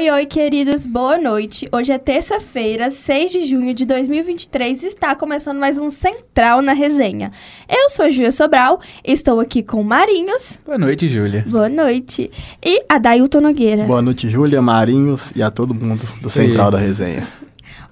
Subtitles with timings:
[0.00, 1.68] Oi, oi, queridos, boa noite.
[1.70, 6.72] Hoje é terça-feira, 6 de junho de 2023 e está começando mais um Central na
[6.72, 7.30] Resenha.
[7.68, 10.58] Eu sou a Júlia Sobral, estou aqui com Marinhos.
[10.64, 11.44] Boa noite, Júlia.
[11.46, 12.30] Boa noite.
[12.64, 13.84] E a Dailton Nogueira.
[13.84, 16.72] Boa noite, Júlia, Marinhos e a todo mundo do Central Oi.
[16.72, 17.28] da Resenha.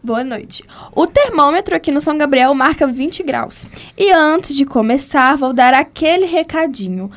[0.03, 0.63] Boa noite.
[0.95, 3.67] O termômetro aqui no São Gabriel marca 20 graus.
[3.97, 7.11] E antes de começar, vou dar aquele recadinho.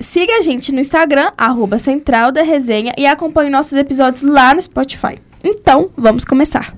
[0.00, 4.62] Siga a gente no Instagram, arroba Central da Resenha, e acompanhe nossos episódios lá no
[4.62, 5.18] Spotify.
[5.42, 6.76] Então, vamos começar.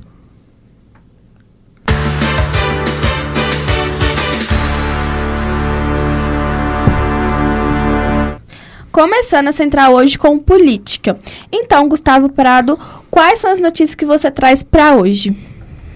[8.90, 11.18] Começando a central hoje com política.
[11.52, 12.78] Então, Gustavo Prado,
[13.10, 15.36] quais são as notícias que você traz para hoje?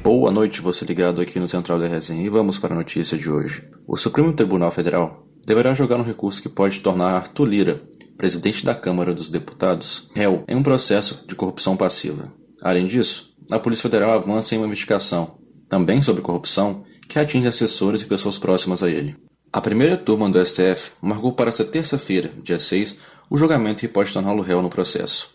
[0.03, 3.31] Boa noite, você ligado aqui no Central da Resenha e vamos para a notícia de
[3.31, 3.65] hoje.
[3.87, 7.83] O Supremo Tribunal Federal deverá jogar um recurso que pode tornar Arthur Lira,
[8.17, 12.33] presidente da Câmara dos Deputados, réu em um processo de corrupção passiva.
[12.63, 18.03] Além disso, a Polícia Federal avança em uma investigação, também sobre corrupção, que atinge assessores
[18.03, 19.17] e pessoas próximas a ele.
[19.53, 22.97] A primeira turma do STF marcou para esta terça-feira, dia 6,
[23.31, 25.31] o julgamento que pode torná-lo réu no processo.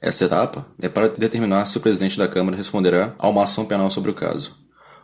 [0.00, 3.90] Esta etapa é para determinar se o presidente da Câmara responderá a uma ação penal
[3.90, 4.56] sobre o caso.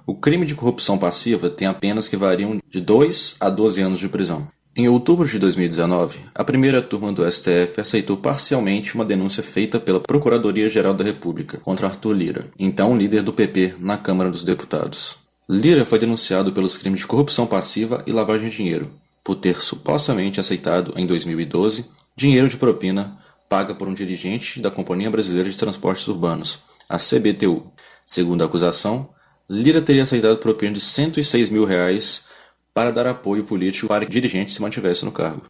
[0.07, 4.09] O crime de corrupção passiva tem apenas que variam de 2 a 12 anos de
[4.09, 4.47] prisão.
[4.77, 9.99] Em outubro de 2019, a primeira turma do STF aceitou parcialmente uma denúncia feita pela
[9.99, 15.17] Procuradoria-Geral da República contra Arthur Lira, então líder do PP na Câmara dos Deputados.
[15.49, 18.93] Lira foi denunciado pelos crimes de corrupção passiva e lavagem de dinheiro,
[19.25, 23.19] por ter supostamente aceitado, em 2012, dinheiro de propina
[23.49, 27.73] paga por um dirigente da Companhia Brasileira de Transportes Urbanos, a CBTU.
[28.07, 29.09] Segundo a acusação,
[29.49, 32.30] Lira teria aceitado propina de 106 mil reais
[32.75, 35.47] para dar apoio político para que o dirigente se mantivesse no cargo.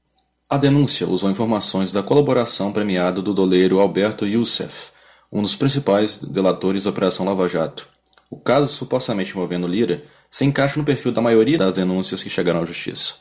[0.48, 4.90] A denúncia usou informações da colaboração premiada do doleiro Alberto Youssef,
[5.30, 7.88] um dos principais delatores da Operação Lava Jato.
[8.28, 12.62] O caso supostamente envolvendo Lira se encaixa no perfil da maioria das denúncias que chegaram
[12.62, 13.14] à justiça.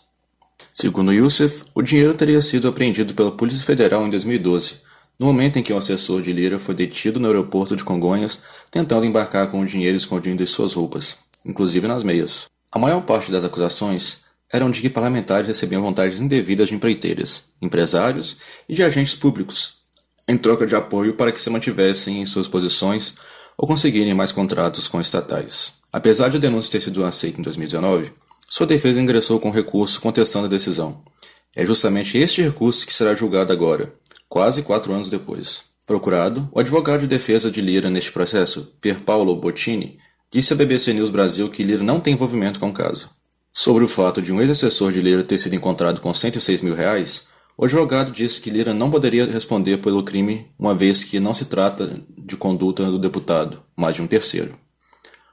[0.74, 4.76] Segundo Youssef, o dinheiro teria sido apreendido pela Polícia Federal em 2012,
[5.20, 8.40] no momento em que um assessor de Lira foi detido no aeroporto de Congonhas,
[8.72, 12.46] tentando embarcar com o dinheiro escondido em suas roupas, inclusive nas meias.
[12.72, 18.38] A maior parte das acusações eram de que parlamentares recebiam vantagens indevidas de empreiteiras, empresários
[18.68, 19.80] e de agentes públicos,
[20.28, 23.16] em troca de apoio para que se mantivessem em suas posições
[23.58, 25.74] ou conseguirem mais contratos com estatais.
[25.92, 28.12] Apesar de a denúncia ter sido aceita em 2019,
[28.48, 31.04] sua defesa ingressou com recurso contestando a decisão.
[31.56, 33.94] É justamente este recurso que será julgado agora,
[34.28, 35.64] quase quatro anos depois.
[35.88, 39.98] Procurado, o advogado de defesa de Lira neste processo, Pier Paolo Bottini,
[40.32, 43.10] disse à BBC News Brasil que Lira não tem envolvimento com o caso.
[43.52, 47.28] Sobre o fato de um ex-assessor de Lira ter sido encontrado com 106 mil reais,
[47.58, 51.46] o advogado disse que Lira não poderia responder pelo crime, uma vez que não se
[51.46, 54.56] trata de conduta do deputado, mas de um terceiro.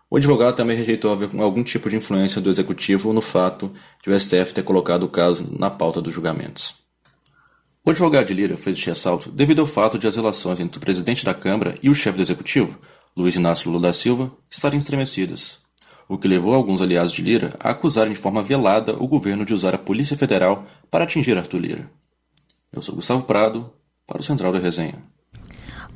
[0.09, 3.71] O advogado também rejeitou algum tipo de influência do executivo no fato
[4.03, 6.75] de o STF ter colocado o caso na pauta dos julgamentos.
[7.85, 10.81] O advogado de Lira fez este ressalto devido ao fato de as relações entre o
[10.81, 12.79] presidente da Câmara e o chefe do executivo,
[13.17, 15.61] Luiz Inácio Lula da Silva, estarem estremecidas,
[16.07, 19.55] o que levou alguns aliados de Lira a acusarem de forma velada o governo de
[19.55, 21.91] usar a Polícia Federal para atingir Arthur Lira.
[22.71, 23.73] Eu sou Gustavo Prado,
[24.07, 25.01] para o Central da Resenha.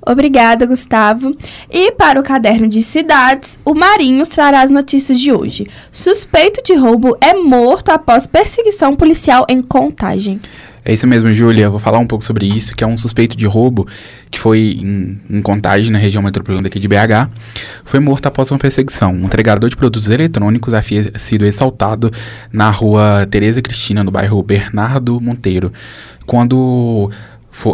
[0.07, 1.37] Obrigada, Gustavo.
[1.71, 5.67] E para o caderno de cidades, o Marinho trará as notícias de hoje.
[5.93, 10.41] Suspeito de roubo é morto após perseguição policial em Contagem.
[10.85, 11.69] É isso mesmo, Júlia.
[11.69, 13.87] Vou falar um pouco sobre isso, que é um suspeito de roubo
[14.31, 17.29] que foi em, em Contagem, na região metropolitana aqui de BH.
[17.85, 19.13] Foi morto após uma perseguição.
[19.13, 22.11] Um entregador de produtos eletrônicos havia sido assaltado
[22.53, 25.73] na rua Tereza Cristina, no bairro Bernardo Monteiro,
[26.27, 27.11] quando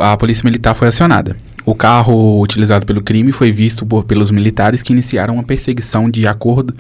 [0.01, 1.37] a polícia militar foi acionada.
[1.65, 6.27] O carro utilizado pelo crime foi visto por, pelos militares que iniciaram uma perseguição de
[6.27, 6.73] acordo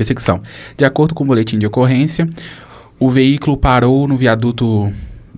[0.00, 0.40] perseguição.
[0.78, 2.26] De acordo com o boletim de ocorrência,
[2.98, 4.90] o veículo parou no viaduto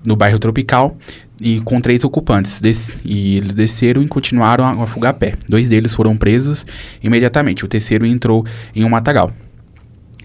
[0.05, 0.97] no bairro Tropical
[1.41, 2.61] e com três ocupantes.
[2.61, 5.35] Des e eles desceram e continuaram a, a a pé.
[5.49, 6.65] Dois deles foram presos
[7.03, 7.65] imediatamente.
[7.65, 8.45] O terceiro entrou
[8.75, 9.33] em um matagal.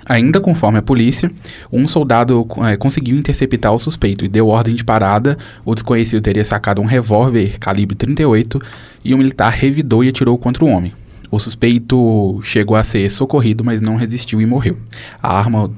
[0.10, 1.30] Ainda conforme a polícia,
[1.72, 5.38] um soldado é, conseguiu interceptar o suspeito e deu ordem de parada.
[5.66, 8.62] O desconhecido teria sacado um revólver calibre 38
[9.04, 10.94] e o militar revidou e atirou contra o homem.
[11.30, 14.78] O suspeito chegou a ser socorrido, mas não resistiu e morreu.
[15.22, 15.70] A arma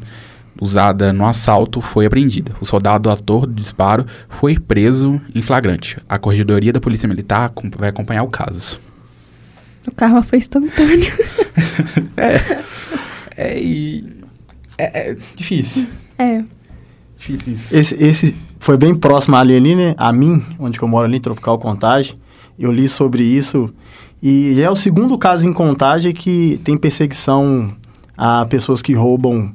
[0.62, 2.52] usada no assalto foi apreendida.
[2.60, 5.98] O soldado ator do disparo foi preso em flagrante.
[6.08, 8.80] A Corregedoria da Polícia Militar vai acompanhar o caso.
[9.88, 11.14] O karma foi instantâneo.
[12.18, 12.64] é.
[13.38, 14.06] É, e,
[14.78, 15.88] é, é difícil.
[16.18, 16.44] É.
[17.18, 17.76] Difícil isso.
[17.76, 19.96] Esse, esse foi bem próximo ali, ali, né?
[19.98, 22.16] A mim, onde eu moro ali, Tropical Contagem.
[22.58, 23.74] Eu li sobre isso
[24.22, 27.74] E é o segundo caso em contagem que tem perseguição
[28.18, 29.54] a pessoas que roubam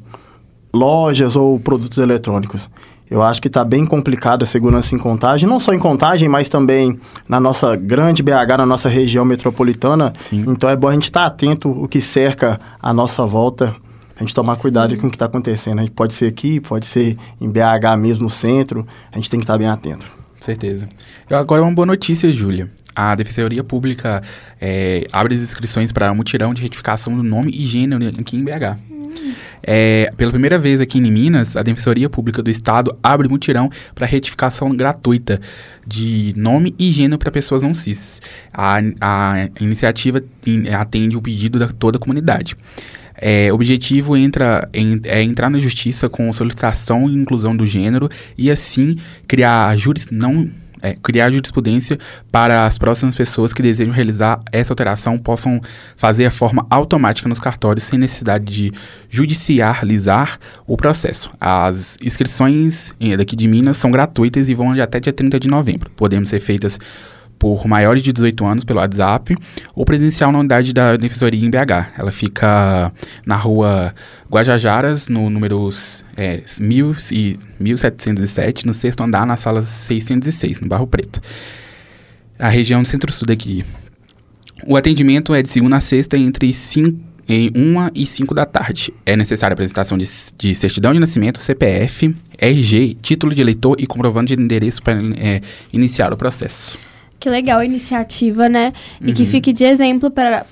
[0.74, 2.68] lojas ou produtos eletrônicos.
[3.10, 6.48] Eu acho que está bem complicada a segurança em contagem, não só em contagem, mas
[6.48, 6.98] também
[7.28, 10.12] na nossa grande BH, na nossa região metropolitana.
[10.18, 10.44] Sim.
[10.48, 13.76] Então é bom a gente estar tá atento o que cerca a nossa volta,
[14.16, 15.00] a gente tomar cuidado Sim.
[15.00, 15.78] com o que está acontecendo.
[15.78, 19.38] A gente pode ser aqui, pode ser em BH mesmo, no centro, a gente tem
[19.38, 20.06] que estar tá bem atento.
[20.40, 20.88] Certeza.
[21.30, 22.70] Agora uma boa notícia, Júlia.
[22.96, 24.22] A Defensoria Pública
[24.60, 28.93] é, abre as inscrições para mutirão de retificação do nome e gênero aqui em BH.
[29.66, 34.06] É, pela primeira vez aqui em Minas, a Defensoria Pública do Estado abre mutirão para
[34.06, 35.40] retificação gratuita
[35.86, 38.20] de nome e gênero para pessoas não cis.
[38.52, 40.22] A, a iniciativa
[40.78, 42.56] atende o pedido da toda a comunidade.
[43.16, 48.50] É, objetivo entra, em, é entrar na justiça com solicitação e inclusão do gênero e
[48.50, 48.96] assim
[49.26, 50.50] criar juris, não
[50.84, 51.98] é, criar jurisprudência
[52.30, 55.58] para as próximas pessoas que desejam realizar essa alteração possam
[55.96, 58.72] fazer a forma automática nos cartórios sem necessidade de
[59.08, 61.30] judicializar o processo.
[61.40, 65.90] As inscrições daqui de Minas são gratuitas e vão até dia 30 de novembro.
[65.96, 66.78] Podemos ser feitas
[67.44, 69.36] por maiores de 18 anos pelo WhatsApp
[69.74, 71.92] ou presencial na unidade da Defensoria em BH.
[71.98, 72.90] Ela fica
[73.26, 73.94] na rua
[74.30, 75.68] Guajajaras, no número
[76.16, 81.20] é, 1000 e 1707, no sexto andar, na sala 606, no Barro Preto.
[82.38, 83.62] A região centro-sul daqui.
[84.66, 86.98] O atendimento é de segunda a sexta entre 5
[87.28, 88.90] em 1 e 5 da tarde.
[89.04, 90.08] É necessária a apresentação de,
[90.38, 95.42] de, certidão de nascimento, CPF, RG, título de eleitor e comprovante de endereço para é,
[95.74, 96.93] iniciar o processo.
[97.18, 98.72] Que legal a iniciativa, né?
[99.00, 99.28] E que uhum.
[99.28, 100.44] fique de exemplo para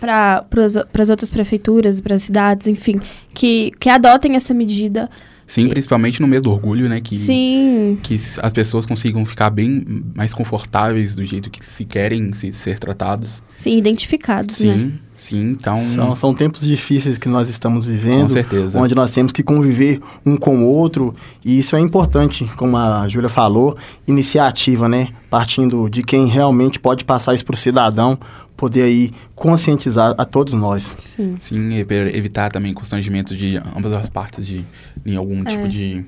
[0.53, 3.01] as outras prefeituras, para as cidades, enfim,
[3.35, 5.11] que, que adotem essa medida.
[5.47, 5.71] Sim, que...
[5.71, 7.01] principalmente no mês do orgulho, né?
[7.01, 7.99] Que, Sim.
[8.03, 12.79] Que as pessoas consigam ficar bem mais confortáveis do jeito que se querem se, ser
[12.79, 13.43] tratados.
[13.57, 14.69] Sim, identificados, Sim.
[14.69, 14.75] né?
[14.75, 14.93] Sim,
[15.31, 15.79] então.
[15.79, 18.23] São, são tempos difíceis que nós estamos vivendo.
[18.23, 18.79] Com certeza.
[18.79, 21.15] Onde nós temos que conviver um com o outro.
[21.45, 23.77] E isso é importante, como a Júlia falou,
[24.07, 25.09] iniciativa, né?
[25.31, 28.19] Partindo de quem realmente pode passar isso para o cidadão,
[28.57, 30.95] poder aí conscientizar a todos nós.
[30.99, 31.37] Sim.
[31.39, 34.65] Sim, evitar também constrangimento de ambas as partes de,
[35.05, 35.45] em algum é.
[35.45, 36.05] tipo de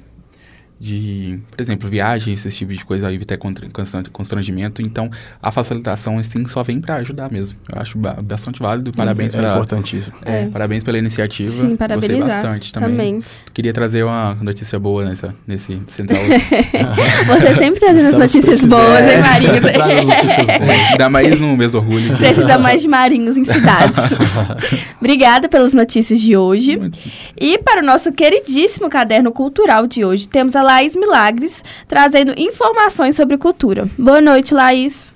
[0.79, 3.38] de, por exemplo, viagens, esse tipo de coisa, evitar
[4.12, 4.82] constrangimento.
[4.82, 5.11] Então,
[5.43, 7.59] a facilitação, assim, só vem para ajudar mesmo.
[7.73, 8.93] Eu acho bastante válido.
[8.93, 9.55] Parabéns é, pela...
[9.55, 10.17] importantíssimo.
[10.25, 10.47] É, é.
[10.47, 11.65] Parabéns pela iniciativa.
[11.65, 12.19] Sim, parabenizar.
[12.19, 12.91] Gostei bastante também.
[12.91, 13.23] também.
[13.53, 16.21] Queria trazer uma notícia boa nessa, nesse central.
[17.27, 19.69] Você sempre trazendo as notícias boas, hein, Marinho?
[19.69, 22.17] É, ainda mais no mês do orgulho.
[22.17, 23.99] Precisa mais de marinhos em cidades.
[25.00, 26.81] Obrigada pelas notícias de hoje.
[27.41, 33.14] E para o nosso queridíssimo caderno cultural de hoje, temos a Laís Milagres, trazendo informações
[33.14, 33.88] sobre cultura.
[33.99, 35.14] Boa noite, Laís.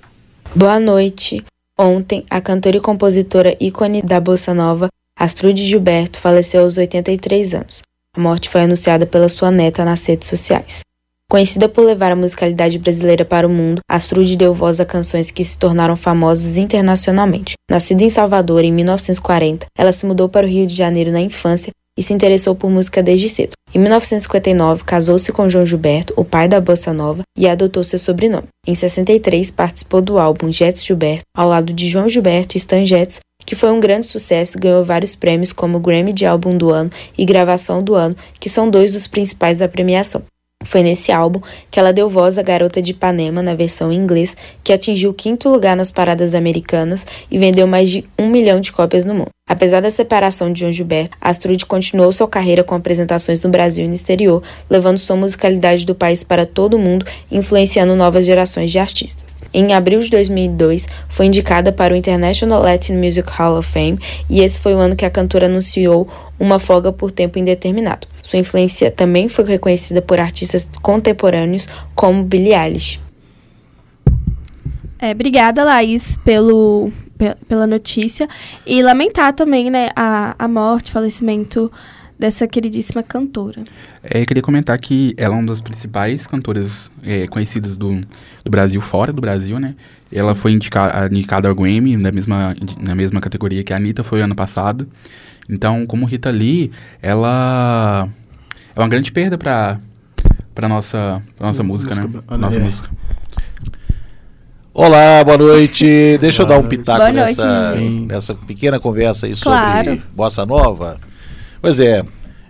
[0.55, 1.43] Boa noite.
[1.77, 7.81] Ontem, a cantora e compositora ícone da Bossa Nova, Astrude Gilberto, faleceu aos 83 anos.
[8.15, 10.81] A morte foi anunciada pela sua neta nas redes sociais.
[11.29, 15.43] Conhecida por levar a musicalidade brasileira para o mundo, Astrude deu voz a canções que
[15.43, 17.53] se tornaram famosas internacionalmente.
[17.69, 21.71] Nascida em Salvador em 1940, ela se mudou para o Rio de Janeiro na infância
[21.99, 23.51] e se interessou por música desde cedo.
[23.75, 28.47] Em 1959, casou-se com João Gilberto, o pai da bossa nova, e adotou seu sobrenome.
[28.65, 33.19] Em 63, participou do álbum Jets Gilberto, ao lado de João Gilberto e Stan Jets,
[33.45, 36.89] que foi um grande sucesso e ganhou vários prêmios como Grammy de Álbum do Ano
[37.17, 40.23] e Gravação do Ano, que são dois dos principais da premiação.
[40.65, 41.39] Foi nesse álbum
[41.71, 45.13] que ela deu voz à Garota de Ipanema, na versão em inglês, que atingiu o
[45.13, 49.29] quinto lugar nas paradas americanas e vendeu mais de um milhão de cópias no mundo.
[49.47, 53.87] Apesar da separação de João Gilberto, Astrude continuou sua carreira com apresentações no Brasil e
[53.87, 58.77] no exterior, levando sua musicalidade do país para todo o mundo, influenciando novas gerações de
[58.77, 59.37] artistas.
[59.53, 63.97] Em abril de 2002, foi indicada para o International Latin Music Hall of Fame
[64.29, 68.07] e esse foi o ano que a cantora anunciou uma folga por tempo indeterminado.
[68.29, 72.99] Sua influência também foi reconhecida por artistas contemporâneos como Billie Eilish.
[74.99, 76.91] É, obrigada, Laís, pelo,
[77.47, 78.27] pela notícia.
[78.67, 81.71] E lamentar também né, a, a morte, falecimento
[82.19, 83.63] dessa queridíssima cantora.
[84.03, 87.99] É, eu queria comentar que ela é uma das principais cantoras é, conhecidas do,
[88.45, 89.73] do Brasil, fora do Brasil, né?
[90.07, 90.19] Sim.
[90.19, 94.21] Ela foi indica, indicada ao Grammy na mesma, na mesma categoria que a Anitta foi
[94.21, 94.87] ano passado.
[95.49, 96.71] Então, como Rita Lee,
[97.01, 98.07] ela
[98.79, 99.77] é uma grande perda para
[100.55, 102.37] para nossa pra nossa música, música, né?
[102.37, 102.59] Nossa é.
[102.61, 102.89] música.
[104.73, 106.17] Olá, boa noite.
[106.19, 109.89] Deixa boa eu dar um pitaco noite, nessa, nessa pequena conversa aí claro.
[109.89, 110.97] sobre bossa nova.
[111.61, 112.03] Pois é,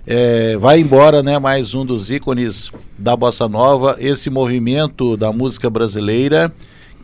[0.05, 5.67] é, vai embora, né, mais um dos ícones da bossa nova, esse movimento da música
[5.67, 6.53] brasileira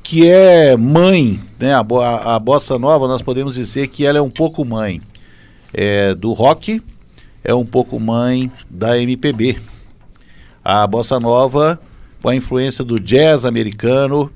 [0.03, 1.74] que é mãe, né?
[1.74, 5.01] A, a, a, bossa nova, nós podemos dizer que ela é um pouco mãe
[5.74, 6.79] é, do rock,
[7.46, 9.58] é um pouco mãe da MPB.
[10.64, 11.80] A bossa nova,
[12.22, 14.32] com a influência do jazz americano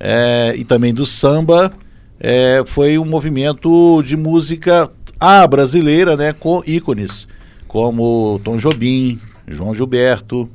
[0.00, 1.72] é, e também do samba,
[2.18, 7.28] é, foi um movimento de música a brasileira, né, com ícones
[7.68, 10.48] como Tom Jobim, João Gilberto,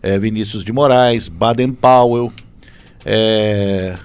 [0.00, 2.32] é, Vinícius de Moraes, Baden Powell,
[3.04, 3.96] é,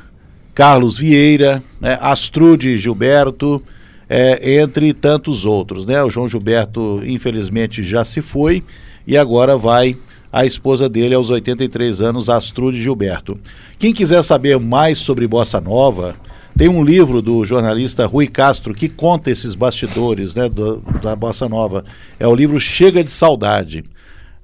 [0.53, 3.61] Carlos Vieira, né, Astrude Gilberto,
[4.09, 5.85] é, entre tantos outros.
[5.85, 6.01] Né?
[6.03, 8.63] O João Gilberto, infelizmente, já se foi
[9.05, 9.97] e agora vai
[10.31, 13.39] a esposa dele aos 83 anos, Astrude Gilberto.
[13.79, 16.15] Quem quiser saber mais sobre Bossa Nova,
[16.57, 21.47] tem um livro do jornalista Rui Castro que conta esses bastidores né, do, da Bossa
[21.47, 21.83] Nova.
[22.19, 23.83] É o livro Chega de Saudade.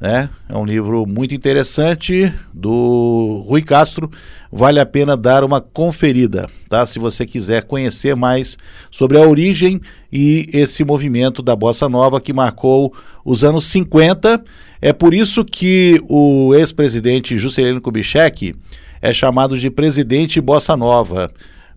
[0.02, 0.28] Né?
[0.50, 4.10] É um livro muito interessante do Rui Castro.
[4.52, 6.84] Vale a pena dar uma conferida, tá?
[6.88, 8.58] Se você quiser conhecer mais
[8.90, 9.80] sobre a origem
[10.12, 12.92] e esse movimento da Bossa Nova que marcou
[13.24, 14.44] os anos 50.
[14.82, 18.56] É por isso que o ex-presidente Juscelino Kubitschek
[19.00, 21.32] é chamado de presidente Bossa Nova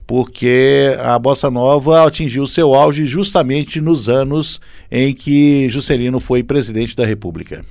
[0.07, 6.95] porque a bossa nova atingiu seu auge justamente nos anos em que Juscelino foi presidente
[6.95, 7.65] da República.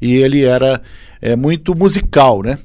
[0.00, 0.80] E ele era
[1.20, 2.58] é, muito musical, né?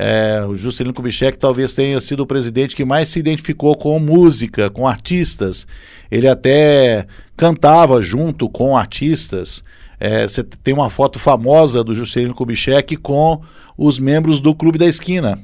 [0.00, 4.70] É, o Juscelino Kubitschek talvez tenha sido o presidente que mais se identificou com música,
[4.70, 5.66] com artistas.
[6.08, 7.04] Ele até
[7.36, 9.64] cantava junto com artistas.
[9.98, 13.40] É, você tem uma foto famosa do Juscelino Kubitschek com
[13.76, 15.36] os membros do Clube da Esquina,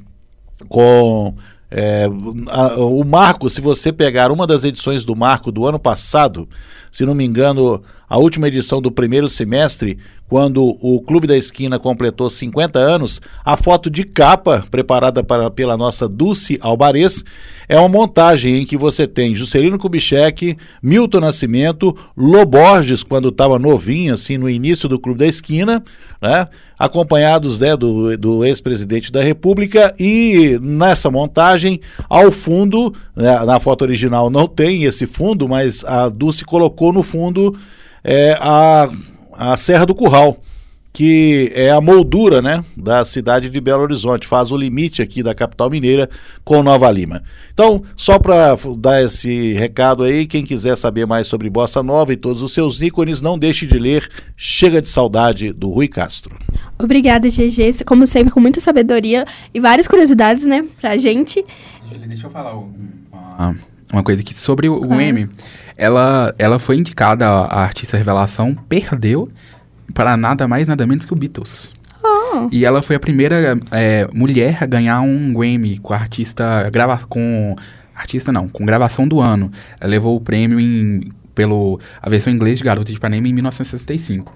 [0.68, 1.34] com
[1.76, 2.08] é,
[2.50, 6.48] a, o Marco, se você pegar uma das edições do Marco do ano passado,
[6.92, 11.76] se não me engano, a última edição do primeiro semestre, quando o Clube da Esquina
[11.76, 17.24] completou 50 anos, a foto de capa, preparada para, pela nossa Dulce Albares
[17.68, 24.14] é uma montagem em que você tem Juscelino Kubitschek, Milton Nascimento, Loborges, quando estava novinho,
[24.14, 25.82] assim, no início do Clube da Esquina,
[26.22, 26.46] né?
[26.84, 33.82] Acompanhados né, do, do ex-presidente da República, e nessa montagem, ao fundo, né, na foto
[33.82, 37.56] original não tem esse fundo, mas a Dulce colocou no fundo
[38.02, 38.88] é, a,
[39.32, 40.38] a Serra do Curral
[40.94, 45.34] que é a moldura né, da cidade de Belo Horizonte, faz o limite aqui da
[45.34, 46.08] capital mineira
[46.44, 47.20] com Nova Lima.
[47.52, 52.16] Então, só para dar esse recado aí, quem quiser saber mais sobre Bossa Nova e
[52.16, 56.36] todos os seus ícones, não deixe de ler Chega de Saudade, do Rui Castro.
[56.78, 61.44] Obrigada, GG, como sempre, com muita sabedoria e várias curiosidades, né, pra gente.
[62.06, 63.56] Deixa eu falar uma,
[63.92, 65.02] uma coisa aqui sobre o, claro.
[65.02, 65.28] M.
[65.76, 69.28] Ela, ela foi indicada a artista revelação, perdeu
[69.92, 71.72] para nada mais, nada menos que o Beatles.
[72.02, 72.48] Oh.
[72.50, 77.56] E ela foi a primeira é, mulher a ganhar um Grammy com artista grava com
[77.94, 79.50] artista não, com gravação do ano.
[79.80, 83.32] Ela levou o prêmio em pelo a versão em inglês de Garota de Ipanema em
[83.32, 84.32] 1965.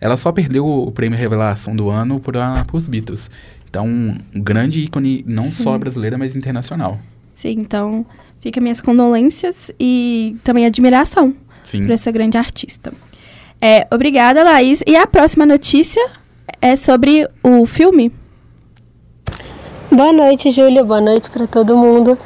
[0.00, 3.30] Ela só perdeu o prêmio Revelação do ano para os Beatles.
[3.68, 5.62] Então, um grande ícone não Sim.
[5.62, 6.98] só brasileira, mas internacional.
[7.34, 8.04] Sim, então
[8.40, 11.82] fica minhas condolências e também admiração Sim.
[11.82, 12.92] por essa grande artista.
[13.60, 14.82] É, obrigada, Laís.
[14.86, 16.02] E a próxima notícia
[16.62, 18.12] é sobre o filme.
[19.90, 20.82] Boa noite, Júlia.
[20.82, 22.16] Boa noite para todo mundo.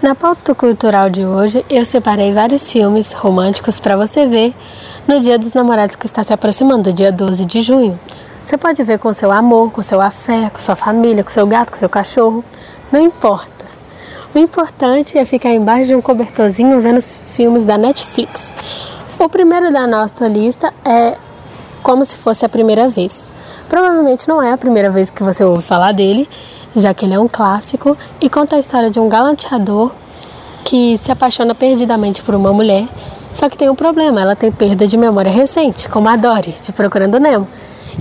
[0.00, 4.54] Na pauta cultural de hoje, eu separei vários filmes românticos para você ver
[5.06, 8.00] no Dia dos Namorados que está se aproximando, dia 12 de junho.
[8.42, 11.72] Você pode ver com seu amor, com seu afé, com sua família, com seu gato,
[11.72, 12.42] com seu cachorro,
[12.90, 13.66] não importa.
[14.34, 18.54] O importante é ficar embaixo de um cobertorzinho vendo os filmes da Netflix.
[19.20, 21.14] O primeiro da nossa lista é
[21.82, 23.30] Como se fosse a primeira vez.
[23.68, 26.26] Provavelmente não é a primeira vez que você ouve falar dele,
[26.74, 29.92] já que ele é um clássico e conta a história de um galanteador
[30.64, 32.88] que se apaixona perdidamente por uma mulher,
[33.30, 36.72] só que tem um problema, ela tem perda de memória recente, como a Dory, de
[36.72, 37.46] Procurando Nemo.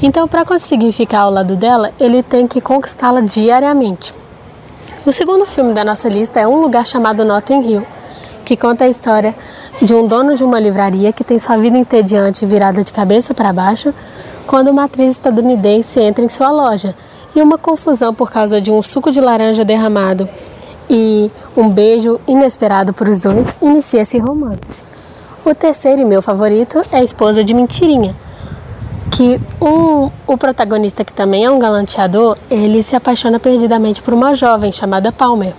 [0.02, 4.14] Então, para conseguir ficar ao lado dela, ele tem que conquistá-la diariamente.
[5.06, 7.86] O segundo filme da nossa lista é Um Lugar Chamado Notting Hill,
[8.46, 9.36] que conta a história
[9.82, 13.54] de um dono de uma livraria que tem sua vida entediante virada de cabeça para
[13.54, 13.94] baixo
[14.46, 16.94] quando uma atriz estadunidense entra em sua loja
[17.36, 20.28] e uma confusão por causa de um suco de laranja derramado
[20.90, 24.84] e um beijo inesperado para os dois inicia esse romance.
[25.46, 28.16] O terceiro e meu favorito é a esposa de Mentirinha,
[29.12, 34.34] que um, o protagonista que também é um galanteador, ele se apaixona perdidamente por uma
[34.34, 35.54] jovem chamada Palmer.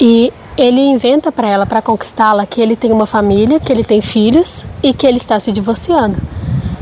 [0.00, 4.00] E ele inventa para ela, para conquistá-la, que ele tem uma família, que ele tem
[4.00, 6.18] filhos e que ele está se divorciando.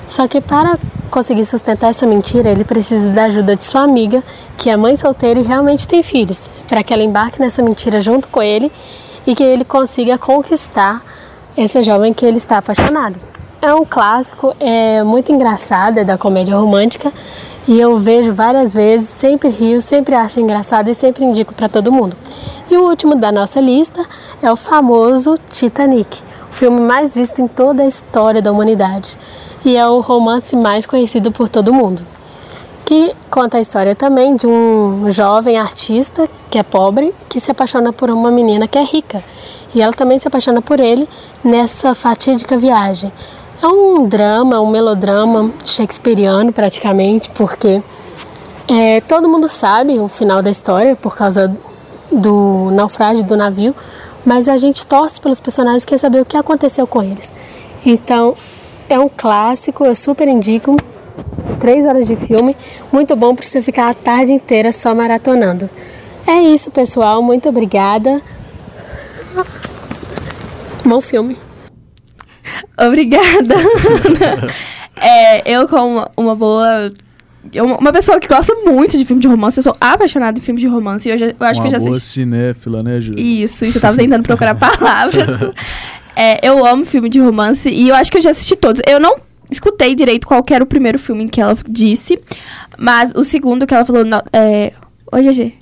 [0.07, 0.79] Só que para
[1.11, 4.23] conseguir sustentar essa mentira, ele precisa da ajuda de sua amiga,
[4.57, 8.29] que é mãe solteira e realmente tem filhos, para que ela embarque nessa mentira junto
[8.29, 8.71] com ele
[9.27, 11.03] e que ele consiga conquistar
[11.57, 13.17] essa jovem que ele está apaixonado.
[13.61, 17.13] É um clássico, é muito engraçado, é da comédia romântica
[17.67, 21.93] e eu vejo várias vezes, sempre rio, sempre acho engraçado e sempre indico para todo
[21.93, 22.17] mundo.
[22.71, 24.05] E o último da nossa lista
[24.43, 26.19] é o famoso Titanic,
[26.51, 29.17] o filme mais visto em toda a história da humanidade
[29.65, 32.05] e é o romance mais conhecido por todo mundo.
[32.85, 37.93] Que conta a história também de um jovem artista que é pobre que se apaixona
[37.93, 39.23] por uma menina que é rica
[39.75, 41.09] e ela também se apaixona por ele
[41.45, 43.13] nessa fatídica viagem.
[43.63, 47.81] É um drama, um melodrama shakespeariano praticamente, porque
[48.67, 51.57] é, todo mundo sabe o final da história por causa
[52.11, 53.73] do naufrágio do navio,
[54.27, 57.33] mas a gente torce pelos personagens quer saber o que aconteceu com eles.
[57.87, 58.35] Então
[58.89, 60.77] é um clássico, eu super indico.
[61.61, 62.57] Três horas de filme,
[62.91, 65.71] muito bom para você ficar a tarde inteira só maratonando.
[66.27, 67.23] É isso, pessoal.
[67.23, 68.21] Muito obrigada.
[70.85, 71.37] Bom filme.
[72.81, 73.55] Obrigada.
[74.97, 76.93] é, eu, como uma boa.
[77.53, 80.61] Eu, uma pessoa que gosta muito de filme de romance, eu sou apaixonada em filme
[80.61, 81.09] de romance.
[81.09, 82.13] E eu, já, eu acho uma que eu já boa assisti.
[82.21, 83.23] cinéfila, né, Júlia?
[83.23, 85.53] Isso, isso, eu tava tentando procurar palavras.
[86.15, 88.81] É, eu amo filme de romance e eu acho que eu já assisti todos.
[88.89, 89.17] Eu não
[89.51, 92.19] escutei direito qual que era o primeiro filme que ela disse,
[92.79, 94.05] mas o segundo que ela falou.
[94.05, 94.73] No, é...
[95.11, 95.62] Oi, GG.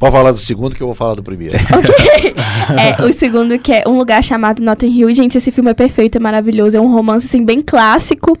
[0.00, 1.58] Pode falar do segundo que eu vou falar do primeiro.
[1.70, 2.34] Ok.
[2.78, 5.10] é, o segundo que é Um Lugar Chamado Notting Hill.
[5.10, 6.76] E, gente, esse filme é perfeito, é maravilhoso.
[6.76, 8.36] É um romance, assim, bem clássico.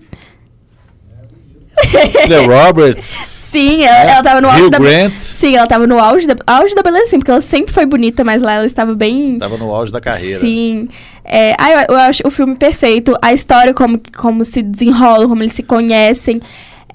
[2.22, 3.36] Julia Roberts.
[3.50, 4.78] Sim, ela, ela tava no auge da...
[4.78, 5.18] Grant.
[5.18, 8.22] Sim, ela tava no auge da, auge da beleza, sim, porque ela sempre foi bonita,
[8.22, 9.38] mas lá ela estava bem...
[9.38, 10.40] Tava no auge da carreira.
[10.40, 10.88] Sim.
[11.24, 13.14] É, ah, eu, eu acho o filme perfeito.
[13.20, 16.40] A história, como, como se desenrola, como eles se conhecem.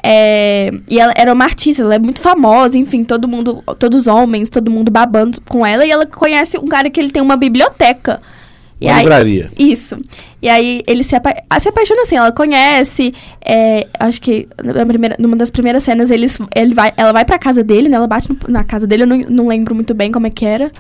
[0.08, 4.08] É, e ela era uma artista, ela é muito famosa, enfim, todo mundo, todos os
[4.08, 5.84] homens, todo mundo babando com ela.
[5.84, 8.22] E ela conhece um cara que ele tem uma biblioteca.
[8.80, 9.52] E Uma aí- livraria.
[9.58, 9.98] Isso.
[10.42, 13.14] E aí ele se, apa ah, se apaixona assim, ela conhece.
[13.44, 17.40] é, acho que na primeira, numa das primeiras cenas eles, ele vai, ela vai pra
[17.40, 17.96] casa dele, né?
[17.96, 20.46] Ela bate no- na casa dele, eu não, não lembro muito bem como é que
[20.46, 20.72] era.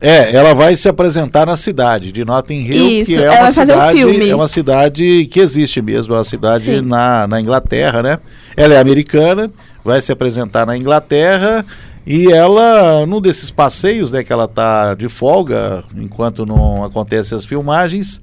[0.00, 3.52] É, ela vai se apresentar na cidade de Notting Hill, Isso, que é uma um
[3.52, 4.28] cidade, filme.
[4.28, 6.80] é uma cidade que existe mesmo, é uma cidade Sim.
[6.82, 8.18] na, na Inglaterra, né?
[8.54, 9.50] Ela é americana,
[9.82, 11.64] vai se apresentar na Inglaterra
[12.06, 17.44] e ela, num desses passeios, né, que ela tá de folga enquanto não acontecem as
[17.44, 18.20] filmagens,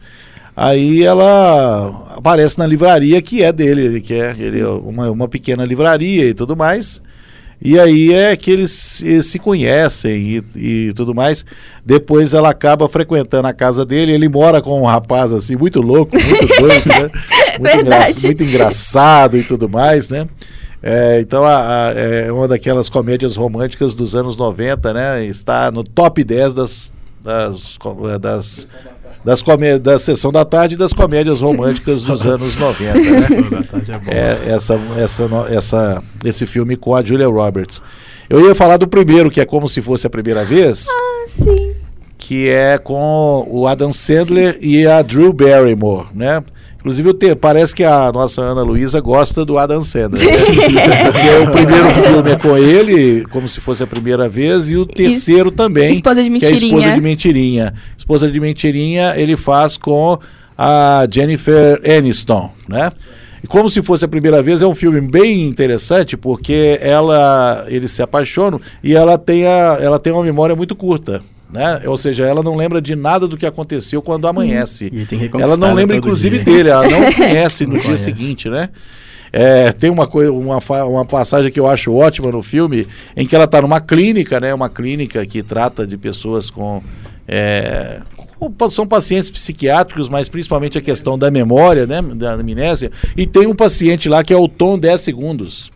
[0.56, 5.66] aí ela aparece na livraria que é dele, ele quer ele é uma, uma pequena
[5.66, 7.02] livraria e tudo mais.
[7.62, 11.46] E aí é que eles se, se conhecem e, e tudo mais.
[11.86, 14.12] Depois ela acaba frequentando a casa dele.
[14.12, 17.10] Ele mora com um rapaz assim, muito louco, muito doido, né?
[17.60, 18.26] Muito, Verdade.
[18.26, 20.28] muito engraçado e tudo mais, né?
[20.82, 25.24] É, então a- a- é uma daquelas comédias românticas dos anos 90, né?
[25.24, 26.92] Está no top 10 das,
[27.24, 27.78] das,
[28.12, 28.68] eh, das,
[29.24, 33.50] das comé- da sessão da tarde e das comédias românticas dos anos 90, né?
[33.52, 34.12] Da tarde é bom.
[34.12, 37.82] É, essa, essa, essa, esse filme com a Julia Roberts.
[38.30, 41.72] Eu ia falar do primeiro, que é como se fosse a primeira vez, Ah, sim.
[42.18, 46.44] que é com o Adam Sandler e a Drew Barrymore, né?
[46.84, 50.22] Inclusive, eu te- parece que a nossa Ana Luísa gosta do Adam Sandler.
[50.22, 51.04] né?
[51.12, 54.86] Porque o primeiro filme é com ele, como se fosse a primeira vez, e o
[54.86, 56.94] terceiro também, Esposa de que é Esposa Mentirinha.
[56.96, 57.74] de Mentirinha.
[57.98, 60.20] Esposa de Mentirinha ele faz com
[60.58, 62.92] a Jennifer Aniston, né?
[63.42, 67.92] E como se fosse a primeira vez, é um filme bem interessante porque ela, eles
[67.94, 71.22] se apaixonam e ela tem, a, ela tem uma memória muito curta.
[71.54, 71.82] Né?
[71.86, 74.26] Ou seja, ela não lembra de nada do que aconteceu quando.
[74.88, 76.46] E reconquistar Ela não lembra, inclusive, dia.
[76.46, 78.04] dele, ela não conhece no Não dia conhece.
[78.04, 78.70] seguinte, né?
[79.32, 82.88] É, tem uma, coisa, uma, uma passagem que eu acho ótima no filme,
[83.18, 84.54] em que ela está numa clínica, né?
[84.54, 86.84] Uma clínica que trata de pessoas com.
[87.28, 88.00] é,
[88.40, 92.00] com- são pacientes psiquiátricos, mas principalmente a questão da memória, né?
[92.02, 92.92] Da amnésia.
[93.18, 95.72] E tem um paciente lá que é o Tom 10 segundos.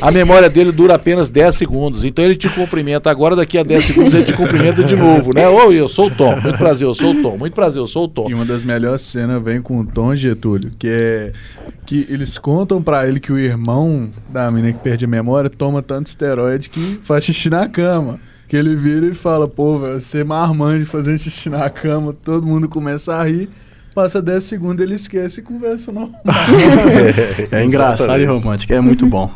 [0.00, 2.04] A memória dele dura apenas 10 segundos.
[2.04, 5.48] Então ele te cumprimenta agora, daqui a 10 segundos ele te cumprimenta de novo, né?
[5.48, 6.40] Oi, eu sou o Tom.
[6.40, 7.36] Muito prazer, eu sou o Tom.
[7.36, 8.30] Muito prazer, eu sou o Tom.
[8.30, 11.32] E uma das melhores cenas vem com o Tom Getúlio, que é
[11.86, 15.82] que eles contam pra ele que o irmão da menina que perde a memória toma
[15.82, 18.18] tanto esteroide que faz xixi na cama.
[18.46, 22.46] Que ele vira e fala, pô, velho, você é marmande fazendo xixi na cama, todo
[22.46, 23.48] mundo começa a rir,
[23.94, 26.20] passa 10 segundos, ele esquece e conversa normal.
[27.50, 29.30] É engraçado e romântico, é muito bom.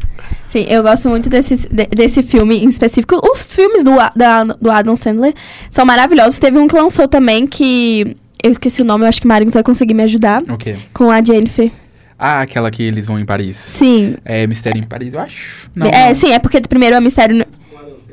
[0.48, 3.20] Sim, eu gosto muito desse, de- desse filme em específico.
[3.32, 5.34] Os filmes do, da- do Adam Sandler
[5.68, 6.38] são maravilhosos.
[6.38, 8.16] Teve um que lançou também que.
[8.42, 10.42] Eu esqueci o nome, eu acho que Marins vai conseguir me ajudar.
[10.42, 10.76] O quê?
[10.92, 11.70] Com a Jennifer.
[12.18, 13.56] Ah, aquela que eles vão em Paris.
[13.56, 14.14] Sim.
[14.24, 15.68] É Mistério em Paris, eu acho.
[15.74, 16.14] Não, é, não.
[16.14, 17.44] sim, é porque primeiro é mistério.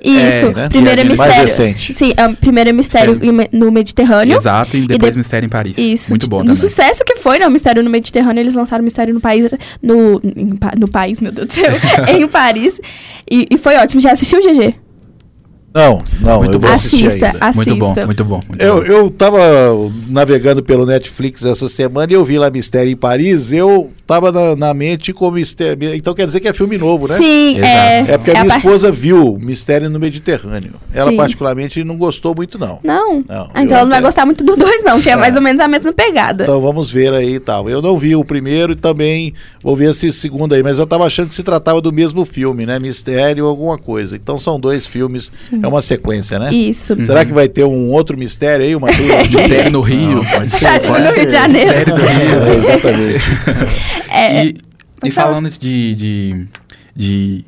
[0.03, 0.11] No...
[0.11, 0.69] Isso, né?
[0.69, 1.41] primeiro é Mais mistério.
[1.43, 1.93] recente.
[1.93, 3.49] Sim, é, primeiro é mistério Mistério.
[3.51, 4.37] no Mediterrâneo.
[4.37, 5.77] Exato, e depois de- Mistério em Paris.
[5.77, 6.09] Isso.
[6.09, 6.55] Muito bom do também.
[6.55, 7.47] sucesso que foi, né?
[7.47, 9.51] O Mistério no Mediterrâneo, eles lançaram o Mistério no país.
[9.81, 10.21] No,
[10.79, 11.65] no país, meu Deus do céu.
[12.17, 12.79] em Paris.
[13.29, 14.01] E, e foi ótimo.
[14.01, 14.73] Já assistiu, GG?
[15.73, 16.67] Não, não, Muito bom.
[16.67, 17.55] assistir Assista, assista.
[17.55, 18.39] Muito bom, muito bom.
[18.47, 18.81] Muito Eu, bom.
[18.83, 19.39] eu tava
[20.09, 23.51] navegando pelo Netflix essa semana e eu vi lá Mistério em Paris.
[23.53, 25.95] Eu tava na, na mente com Mistério.
[25.95, 27.17] Então quer dizer que é filme novo, né?
[27.17, 27.99] Sim, é.
[27.99, 28.11] Exato.
[28.11, 30.73] É porque a a minha par- esposa viu Mistério no Mediterrâneo.
[30.93, 31.17] Ela, Sim.
[31.17, 32.79] particularmente, não gostou muito, não.
[32.83, 33.23] Não.
[33.27, 35.15] Não, Ah, então ela não vai gostar muito do dois, não, que é, É.
[35.15, 36.43] mais ou menos a mesma pegada.
[36.43, 37.69] Então vamos ver aí e tal.
[37.69, 41.05] Eu não vi o primeiro e também vou ver esse segundo aí, mas eu tava
[41.05, 42.77] achando que se tratava do mesmo filme, né?
[42.77, 44.17] Mistério alguma coisa.
[44.17, 46.53] Então são dois filmes, é uma sequência, né?
[46.53, 46.95] Isso.
[47.05, 48.87] Será que vai ter um outro mistério aí, uma?
[49.31, 50.15] Mistério no Rio.
[50.15, 51.67] Não, pode ser, pode no Rio de Janeiro.
[51.69, 52.41] Mistério do Rio.
[52.43, 53.23] É, exatamente.
[54.13, 54.55] É, E,
[55.05, 56.45] e falando de, de,
[56.95, 57.45] de-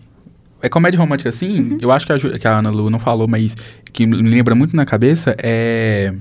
[0.62, 1.78] É comédia romântica assim, Uhum.
[1.82, 3.54] eu acho que a, Ju- que a Ana Lu não falou, mas
[3.91, 6.13] que me lembra muito na cabeça é.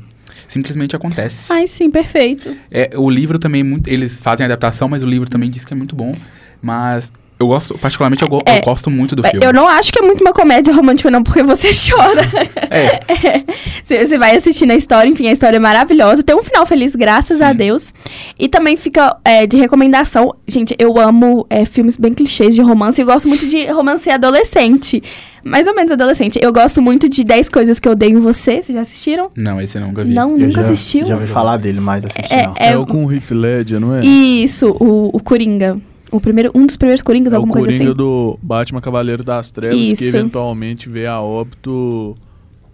[0.48, 1.44] Simplesmente acontece.
[1.50, 2.55] Ai, sim, perfeito.
[2.70, 3.88] É, o livro também é muito.
[3.88, 6.12] Eles fazem a adaptação, mas o livro também diz que é muito bom.
[6.61, 7.11] Mas
[7.42, 9.44] eu gosto, particularmente, eu, go- É, eu gosto muito do É, filme.
[9.44, 12.22] Eu não acho que é muito uma comédia romântica, não, porque você chora.
[12.70, 13.42] É.
[13.83, 16.22] Você você vai assistindo a história, enfim, a história é maravilhosa.
[16.22, 17.92] Tem um final feliz, graças a Deus.
[18.38, 20.35] E também fica é, de recomendação.
[20.46, 23.00] Gente, eu amo é, filmes bem clichês de romance.
[23.00, 25.02] Eu gosto muito de romance adolescente.
[25.44, 26.38] Mais ou menos adolescente.
[26.40, 28.62] Eu gosto muito de 10 Coisas que eu odeio em você.
[28.62, 29.31] Vocês já assistiram?
[29.37, 30.14] Não, esse eu nunca vi.
[30.14, 31.07] Não, Eu nunca já, assistiu?
[31.07, 32.55] Já ouvi falar dele, mas assisti É, não.
[32.57, 34.00] É, é o com o Heath Ledger, não é?
[34.05, 35.78] Isso, o, o Coringa.
[36.12, 37.96] O primeiro, um dos primeiros Coringas, É o alguma coisa Coringa assim.
[37.96, 40.05] do Batman Cavaleiro das Trevas, que Isso.
[40.05, 42.14] eventualmente veio a óbito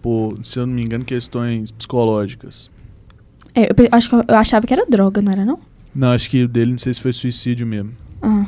[0.01, 2.69] por, se eu não me engano, questões psicológicas.
[3.55, 5.59] É, eu, acho que eu, eu achava que era droga, não era não?
[5.95, 7.91] Não, acho que o dele, não sei se foi suicídio mesmo.
[8.21, 8.45] Ah,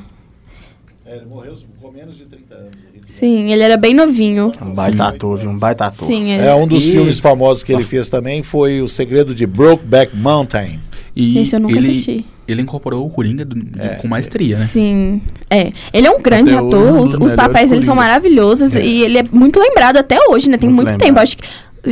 [1.06, 2.72] É, ele morreu com menos de 30 anos.
[3.06, 4.52] sim, ele era bem novinho.
[4.62, 5.50] Um baita ator, viu?
[5.50, 6.06] Um baita ator.
[6.08, 6.44] Sim, ele...
[6.44, 10.16] É, um dos E- filmes famosos que ele fez também foi O Segredo de Brokeback
[10.16, 10.80] Mountain.
[11.16, 12.26] E Esse eu nunca ele, assisti.
[12.52, 13.96] Ele incorporou o Coringa do- É.
[13.96, 14.66] com maestria, né?
[14.66, 15.72] Sim, é.
[15.94, 18.84] Ele é um grande Até hoje, ator, um os, os papéis dele são maravilhosos É.
[18.86, 20.58] e ele é muito lembrado até hoje, né?
[20.58, 21.20] Tem Muito muito, tempo.
[21.20, 21.44] Acho que.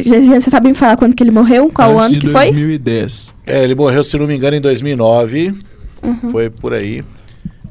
[0.07, 1.69] já- já- Você sabe me falar quando que ele morreu?
[1.73, 2.45] Qual Antes ano de que foi?
[2.51, 3.33] 2010.
[3.47, 5.53] É, ele morreu, se não me engano, em 2009.
[6.03, 6.31] Uhum.
[6.31, 7.03] Foi por aí.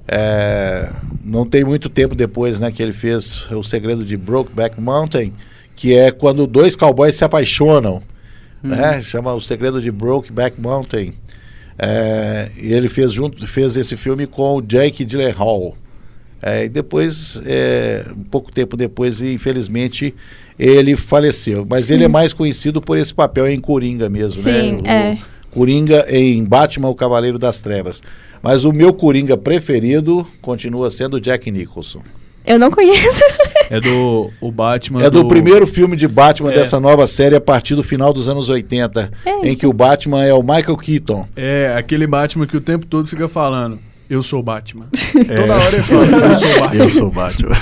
[0.07, 0.89] É,
[1.25, 5.33] não tem muito tempo depois, né, que ele fez O Segredo de Brokeback Mountain,
[5.77, 8.03] que é quando dois cowboys se apaixonam,
[8.63, 9.01] né?
[9.03, 11.13] Chama O Segredo de Brokeback Mountain.
[11.79, 15.77] É, e ele fez junto, fez esse filme com o Jake Gyllenhaal.
[16.43, 20.15] É, e depois, é, um pouco tempo depois, infelizmente,
[20.59, 21.67] ele faleceu.
[21.69, 24.83] Mas ele é mais conhecido por esse papel em Coringa mesmo, Sim, né?
[24.83, 25.19] O- é.
[25.51, 28.03] Coringa em Batman, o Cavaleiro das Trevas.
[28.43, 32.03] Mas o meu Coringa preferido continua sendo Jack Nicholson.
[32.49, 33.23] Eu não conheço.
[33.71, 35.05] É do o Batman.
[35.05, 36.55] É do primeiro filme de Batman É.
[36.55, 39.47] dessa nova série a partir do final dos anos 80, É.
[39.47, 41.29] em que o Batman é o Michael Keaton.
[41.37, 43.79] É, aquele Batman que o tempo todo fica falando.
[44.09, 44.87] Eu sou Batman.
[45.13, 46.75] Toda hora ele fala, eu sou Batman.
[46.85, 47.57] Eu sou Batman.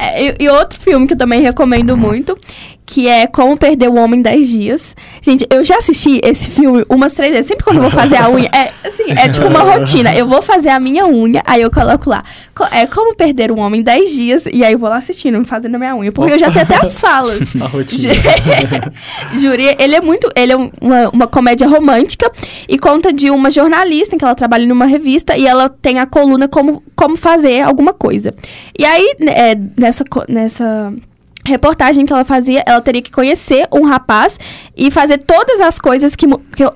[0.00, 2.36] É, e, e outro filme que eu também recomendo muito,
[2.92, 4.96] que é Como Perder o Homem em 10 Dias.
[5.22, 7.46] Gente, eu já assisti esse filme umas três vezes.
[7.46, 10.12] Sempre quando eu vou fazer a unha, é assim, é tipo uma rotina.
[10.14, 12.24] Eu vou fazer a minha unha, aí eu coloco lá.
[12.52, 15.44] co- É Como Perder um Homem em 10 Dias, e aí eu vou lá assistindo,
[15.44, 16.10] fazendo a minha unha.
[16.10, 17.40] Porque eu já sei até as falas.
[17.62, 18.12] A rotina.
[19.38, 20.28] Júri, ele é muito.
[20.34, 22.30] Ele é um- uma, uma comédia romântica
[22.68, 26.06] e conta de uma jornalista em que ela trabalha numa revista e ela tem a
[26.06, 28.34] coluna como, como fazer alguma coisa.
[28.78, 30.92] E aí, né, é, nessa, nessa
[31.50, 34.38] reportagem que ela fazia, ela teria que conhecer um rapaz
[34.76, 36.26] e fazer todas as coisas que.
[36.56, 36.74] que eu-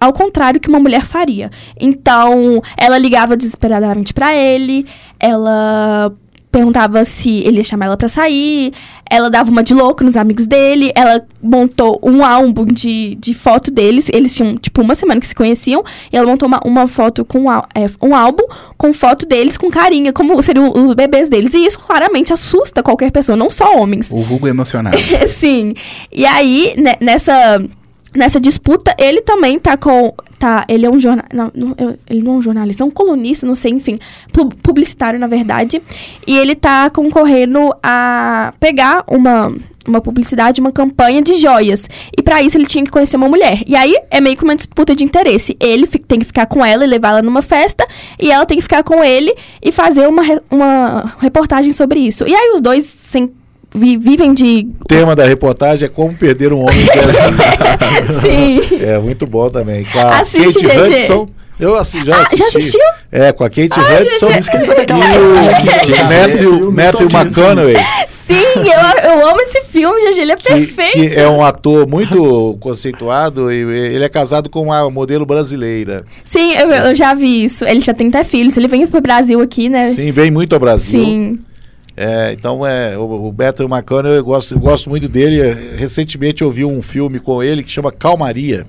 [0.00, 1.48] ao contrário que uma mulher faria.
[1.80, 4.84] Então, ela ligava desesperadamente pra ele,
[5.18, 6.12] ela
[6.52, 8.72] perguntava se ele ia chamar ela pra sair,
[9.08, 13.70] ela dava uma de louco nos amigos dele, ela montou um álbum de, de foto
[13.70, 17.24] deles, eles tinham, tipo, uma semana que se conheciam, e ela montou uma, uma foto
[17.24, 18.44] com é, um álbum
[18.76, 21.54] com foto deles com carinha, como seriam os bebês deles.
[21.54, 24.10] E isso claramente assusta qualquer pessoa, não só homens.
[24.12, 24.98] O vulgo emocionado.
[25.26, 25.74] Sim.
[26.12, 27.64] E aí, ne- nessa,
[28.14, 30.12] nessa disputa, ele também tá com.
[30.42, 31.24] Tá, ele é um jornal.
[32.10, 33.96] Ele não é um jornalista, é um colunista, não sei, enfim.
[34.32, 35.80] pu- Publicitário, na verdade.
[36.26, 39.54] E ele tá concorrendo a pegar uma.
[39.84, 41.88] Uma publicidade, uma campanha de joias.
[42.16, 43.62] E pra isso ele tinha que conhecer uma mulher.
[43.66, 45.56] E aí é meio que uma disputa de interesse.
[45.58, 47.84] Ele tem que ficar com ela e levar ela numa festa.
[48.16, 52.24] E ela tem que ficar com ele e fazer uma, uma reportagem sobre isso.
[52.28, 53.32] E aí os dois sem,
[53.74, 58.22] vi- vivem de O tema da reportagem é Como Perder um Homem em 10 Dias.
[58.70, 58.82] Sim.
[58.84, 59.84] É muito bom também.
[59.84, 60.80] Com a Assiste, Kate GG.
[60.94, 61.28] Hudson.
[61.60, 62.36] Eu assi- já Ah, assisti.
[62.38, 62.80] já assistiu?
[63.12, 66.02] É, com a Kate Hudson Por isso que ele tá com aquela e o esse
[66.02, 67.76] Matthew, Matthew McConaughey,
[68.08, 70.92] Sim, eu, eu amo esse filme, GG, ele é que, perfeito.
[70.92, 76.04] que é um ator muito conceituado e ele é casado com uma modelo brasileira.
[76.24, 77.64] Sim, eu, eu já vi isso.
[77.64, 78.56] Ele já tem até filhos.
[78.56, 79.86] Ele vem pro Brasil aqui, né?
[79.86, 80.98] Sim, vem muito ao Brasil.
[81.04, 81.38] Sim.
[81.96, 85.42] É, então é o, o Matthew McConaughey eu gosto, eu gosto muito dele.
[85.76, 88.66] Recentemente eu vi um filme com ele que chama Calmaria.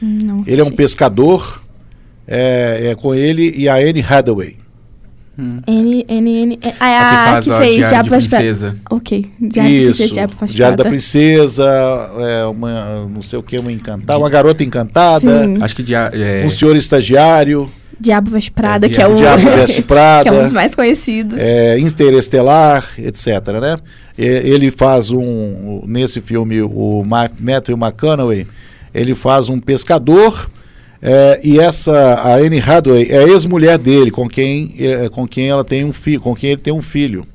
[0.00, 0.76] Não Ele é um sei.
[0.76, 1.62] pescador.
[2.28, 4.56] É, é com ele e a Anne Hathaway.
[5.38, 6.58] N, N, N.
[6.80, 8.36] Ah, A é que a faz que a fez Diário de Prata.
[8.36, 8.76] Princesa.
[8.90, 9.30] Ok.
[9.38, 9.98] Diário de Isso.
[9.98, 10.84] Princesa, Veste Diário da.
[10.84, 15.54] Princesa, é, uma, não sei o que, uma encantada, uma garota encantada, Sim.
[15.60, 19.14] Acho que dia, é, um senhor estagiário, Diabo Veste Prada, É, que é o...
[19.14, 21.40] Diabo Veste Prada, que é um dos mais conhecidos.
[21.40, 23.26] é, Interestelar, etc.
[23.60, 23.76] Né?
[24.18, 25.82] Ele faz um.
[25.86, 28.46] Nesse filme, o Ma- Matthew McConaughey,
[28.94, 30.50] ele faz um pescador.
[31.02, 35.48] é, e essa, a Anne Hathaway, é a ex-mulher dele, com quem, é, com quem
[35.48, 37.26] ela tem um filho, com quem ele tem um filho.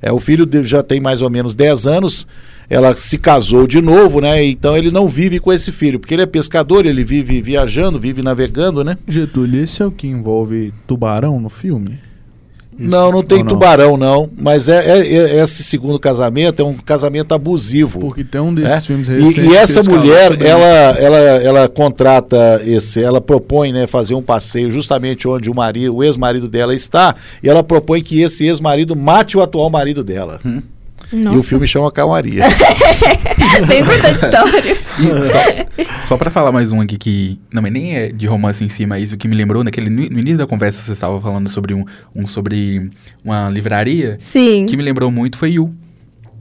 [0.00, 2.26] É, o filho já tem mais ou menos 10 anos.
[2.68, 4.44] Ela se casou de novo, né?
[4.44, 8.22] Então ele não vive com esse filho, porque ele é pescador, ele vive viajando, vive
[8.22, 8.96] navegando, né?
[9.06, 11.98] Getúlio, esse é o que envolve tubarão no filme?
[12.76, 13.46] Não, não tem não?
[13.46, 14.28] tubarão, não.
[14.36, 18.00] Mas é, é- é- esse segundo casamento é um casamento abusivo.
[18.00, 18.80] Porque tem um desses né?
[18.80, 19.44] filmes E- recentes.
[19.44, 20.66] E, essa que eles mulher, ela,
[20.98, 26.02] ela, ela contrata esse, ela propõe, né, fazer um passeio justamente onde o marido, o
[26.02, 30.40] ex-marido dela está, e ela propõe que esse ex-marido mate o atual marido dela.
[31.12, 32.44] Nossa, E o filme chama Calmaria.
[33.66, 34.84] bem contraditório.
[35.24, 37.40] Só, só pra falar mais um aqui que.
[37.52, 40.02] Não, mas nem é de romance em si, mas o que me lembrou, naquele, no,
[40.02, 42.90] início da conversa você estava falando sobre um, um sobre
[43.24, 44.16] uma livraria.
[44.20, 45.74] Sim, O que me lembrou muito foi You.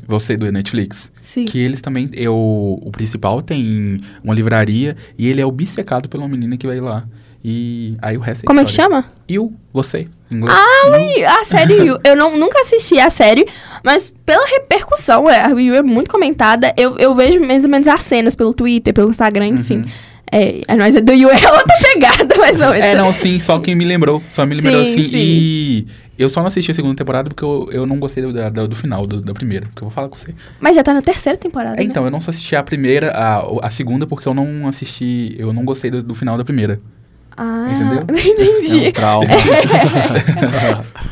[0.08, 1.12] Você do Netflix.
[1.22, 1.46] sim.
[1.46, 2.10] Que eles também.
[2.14, 7.04] Eu, o principal tem uma livraria e ele é obcecado pela menina que vai lá.
[7.44, 9.06] E aí o resto é Como é que chama?
[9.30, 10.08] You, você.
[10.32, 10.56] Inglês.
[10.58, 12.00] Ai, a série Yu.
[12.04, 13.46] Eu não, nunca assisti a série,
[13.84, 16.74] mas pela repercussão, é, a Yu é muito comentada.
[16.78, 19.78] Eu, eu vejo mais ou menos as cenas pelo Twitter, pelo Instagram, enfim.
[19.80, 19.86] Uhum.
[20.32, 22.86] É, a nós é do Yu é outra pegada, mais ou menos.
[22.88, 24.24] É, não, sim, só que me lembrou.
[24.32, 25.10] Só me lembrou Sim, assim.
[25.10, 25.18] sim.
[25.18, 28.50] E eu só não assisti a segunda temporada porque eu, eu não gostei do, da-
[28.50, 29.68] do final, do- da primeira.
[29.68, 30.34] Porque eu vou falar com você.
[30.60, 31.76] Mas já tá na terceira temporada.
[31.76, 31.84] É, né?
[31.84, 35.36] então, eu não só assisti a primeira, a, a segunda, porque eu não assisti.
[35.38, 36.80] Eu não gostei do, do final da primeira.
[37.38, 38.04] Ah, Entendeu?
[38.32, 38.86] entendi.
[38.86, 39.28] É um trauma.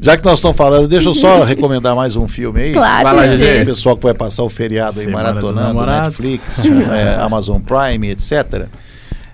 [0.00, 2.72] Já que nós estamos falando, deixa eu só recomendar mais um filme aí.
[2.74, 3.62] Claro, Vai lá, gente.
[3.62, 5.86] O pessoal que vai passar o feriado aí Semana maratonando.
[5.86, 8.66] Netflix, é, Amazon Prime, etc.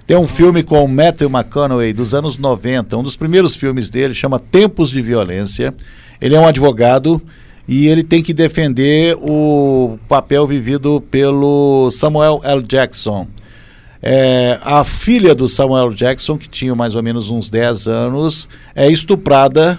[0.07, 4.15] Tem um filme com o Matthew McConaughey dos anos 90, um dos primeiros filmes dele,
[4.15, 5.75] chama Tempos de Violência.
[6.21, 7.21] Ele é um advogado
[7.67, 12.63] e ele tem que defender o papel vivido pelo Samuel L.
[12.63, 13.27] Jackson.
[14.03, 18.91] É, a filha do Samuel Jackson, que tinha mais ou menos uns 10 anos, é
[18.91, 19.79] estuprada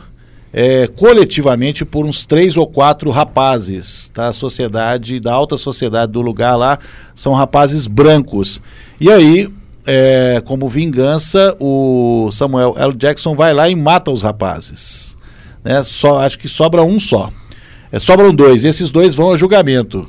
[0.54, 6.56] é, coletivamente por uns três ou quatro rapazes da sociedade, da alta sociedade do lugar
[6.56, 6.78] lá,
[7.16, 8.62] são rapazes brancos.
[9.00, 9.50] E aí,
[9.88, 12.94] é, como vingança, o Samuel L.
[12.94, 15.18] Jackson vai lá e mata os rapazes.
[15.64, 15.82] Né?
[15.84, 17.32] Só, acho que sobra um só.
[17.92, 18.66] É, sobram dois.
[18.66, 20.08] Esses dois vão a julgamento.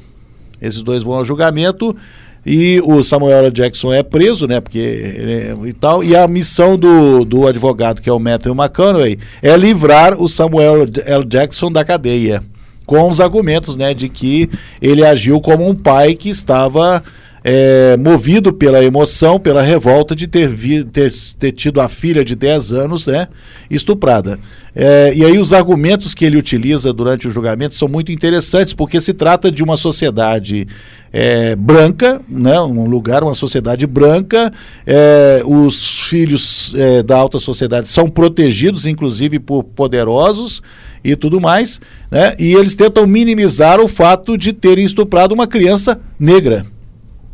[0.61, 1.96] Esses dois vão a julgamento
[2.44, 3.50] e o Samuel.
[3.50, 4.61] Jackson é preso, né?
[4.61, 6.02] Porque é, e tal.
[6.02, 10.87] E a missão do, do advogado, que é o Matthew McConaughey, é livrar o Samuel
[11.07, 11.24] L.
[11.24, 12.42] Jackson da cadeia.
[12.85, 13.94] Com os argumentos, né?
[13.94, 14.50] De que
[14.81, 17.02] ele agiu como um pai que estava
[17.44, 22.35] é, movido pela emoção, pela revolta de ter, vi, ter, ter tido a filha de
[22.35, 23.28] 10 anos né,
[23.70, 24.38] estuprada.
[24.74, 29.00] É, e aí os argumentos que ele utiliza durante o julgamento são muito interessantes, porque
[29.00, 30.66] se trata de uma sociedade
[31.12, 34.52] é, branca, né, um lugar, uma sociedade branca,
[34.87, 40.62] é, os filhos é, da alta sociedade são protegidos, inclusive por poderosos
[41.05, 46.00] e tudo mais, né, e eles tentam minimizar o fato de terem estuprado uma criança
[46.18, 46.64] negra.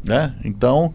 [0.08, 0.32] Né?
[0.44, 0.92] Então,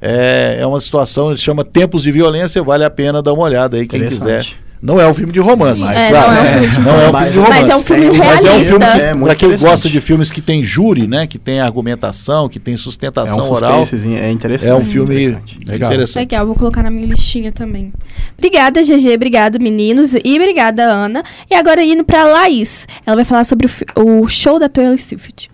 [0.00, 3.76] é, é uma situação, ele chama Tempos de Violência, vale a pena dar uma olhada
[3.76, 4.44] aí, quem quiser.
[4.82, 6.50] Não é um filme de romance, Mas- É, claro, não é um né?
[6.52, 7.60] filme de Não é um filme Mas- de romance.
[7.60, 8.70] Mas é um filme Mas Mas é um realista.
[8.70, 11.60] filme É, que, muito para quem gosta de filmes que tem júri, né, que tem
[11.60, 13.82] argumentação, que tem É sustentação um oral,
[14.20, 14.68] é interessante.
[14.70, 15.58] é um filme interessante.
[15.66, 15.88] Legal.
[15.90, 16.22] interessante.
[16.22, 17.90] Legal, vou colocar na minha listinha também.
[18.36, 19.14] Obrigada, GG.
[19.14, 20.12] Obrigada, meninos.
[20.22, 21.22] E obrigada, Ana.
[21.50, 22.86] E agora indo pra Laís.
[23.06, 25.48] Ela vai falar sobre o, o show da Taylor Swift.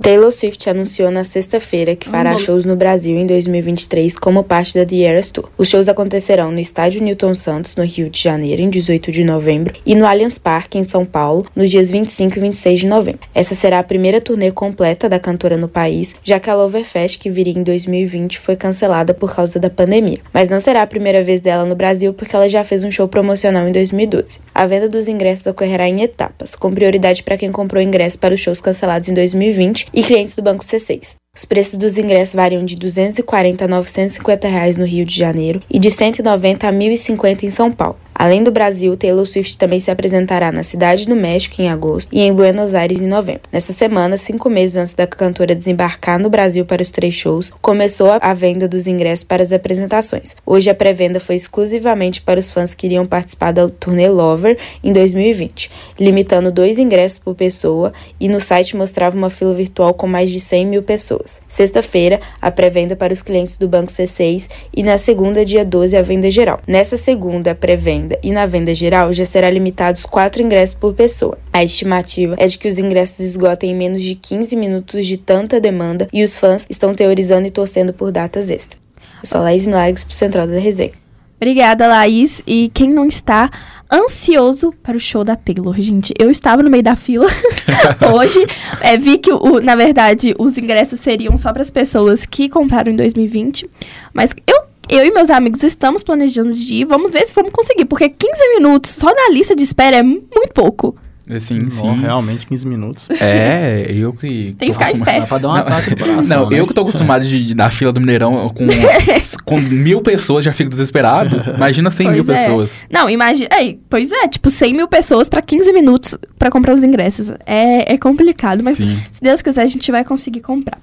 [0.00, 0.32] Taylor.
[0.32, 5.00] Swift anunciou na sexta-feira que fará shows no Brasil em 2023 como parte da The
[5.02, 5.48] Eras Tour.
[5.56, 9.74] Os shows acontecerão no Estádio Newton Santos, no Rio de Janeiro, em 18 de novembro,
[9.84, 13.28] e no Allianz Parque, em São Paulo, nos dias 25 e 26 de novembro.
[13.34, 17.30] Essa será a primeira turnê completa da cantora no país, já que a Loverfest, que
[17.30, 20.18] viria em 2020, foi cancelada por causa da pandemia.
[20.32, 23.08] Mas não será a primeira vez dela no Brasil, porque ela já fez um show
[23.08, 24.40] promocional em 2012.
[24.54, 28.40] A venda dos ingressos ocorrerá em etapas, com prioridade para quem comprou ingresso para os
[28.40, 31.16] shows cancelados em 2020 e clientes do Banco C6.
[31.34, 35.62] Os preços dos ingressos variam de R$ 240 a 950 reais no Rio de Janeiro
[35.70, 37.96] e de R$ 190 a R$ 1.050 em São Paulo.
[38.18, 42.20] Além do Brasil, Taylor Swift também se apresentará na Cidade do México em agosto e
[42.20, 43.42] em Buenos Aires em novembro.
[43.52, 48.10] Nesta semana, cinco meses antes da cantora desembarcar no Brasil para os três shows, começou
[48.20, 50.34] a venda dos ingressos para as apresentações.
[50.44, 54.92] Hoje a pré-venda foi exclusivamente para os fãs que iriam participar da turnê Lover em
[54.92, 60.28] 2020, limitando dois ingressos por pessoa e no site mostrava uma fila virtual com mais
[60.28, 61.40] de 100 mil pessoas.
[61.46, 66.02] Sexta-feira, a pré-venda para os clientes do Banco C6 e na segunda, dia 12, a
[66.02, 66.58] venda geral.
[66.66, 71.36] Nessa segunda pré-venda e na venda geral já será limitados quatro ingressos por pessoa.
[71.52, 75.60] A estimativa é de que os ingressos esgotem em menos de 15 minutos de tanta
[75.60, 78.80] demanda e os fãs estão teorizando e torcendo por datas extras.
[79.22, 80.92] Eu sou a Laís Milagres pro Central da Resenha.
[81.40, 82.42] Obrigada, Laís.
[82.46, 83.48] E quem não está
[83.92, 86.12] ansioso para o show da Taylor, gente?
[86.18, 87.26] Eu estava no meio da fila
[88.12, 88.44] hoje.
[88.80, 92.90] é, vi que, o, na verdade, os ingressos seriam só para as pessoas que compraram
[92.90, 93.70] em 2020.
[94.12, 96.84] Mas eu, eu e meus amigos estamos planejando de ir.
[96.84, 97.84] Vamos ver se vamos conseguir.
[97.84, 100.96] Porque 15 minutos só na lista de espera é muito pouco.
[101.40, 102.00] Sim, Ó, sim.
[102.00, 103.10] realmente, 15 minutos.
[103.10, 104.54] É, eu que.
[104.58, 105.20] Tem que ficar esperto.
[105.20, 105.58] Dá pra dar um Não.
[105.58, 105.94] ataque
[106.26, 106.58] né?
[106.58, 108.66] eu que tô acostumado de, de, na fila do Mineirão com,
[109.44, 111.36] com mil pessoas já fico desesperado.
[111.54, 112.44] Imagina 100 mil Pois é.
[112.44, 112.72] pessoas.
[112.90, 113.50] Não, imagina.
[113.52, 117.30] É, pois é, tipo, 100 mil pessoas para 15 minutos para comprar os ingressos.
[117.44, 118.98] É, é complicado, mas Sim.
[119.10, 120.78] se Deus quiser, a gente vai conseguir comprar.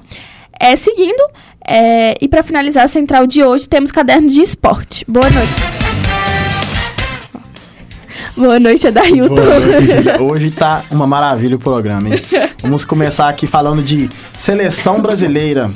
[0.59, 1.21] É, seguindo,
[1.67, 5.03] é, e para finalizar a central de hoje, temos caderno de esporte.
[5.07, 5.75] Boa noite.
[8.37, 9.35] Boa noite, Adailton.
[9.35, 10.09] Boa noite.
[10.21, 12.21] Hoje tá uma maravilha o programa, hein?
[12.61, 15.71] Vamos começar aqui falando de seleção brasileira.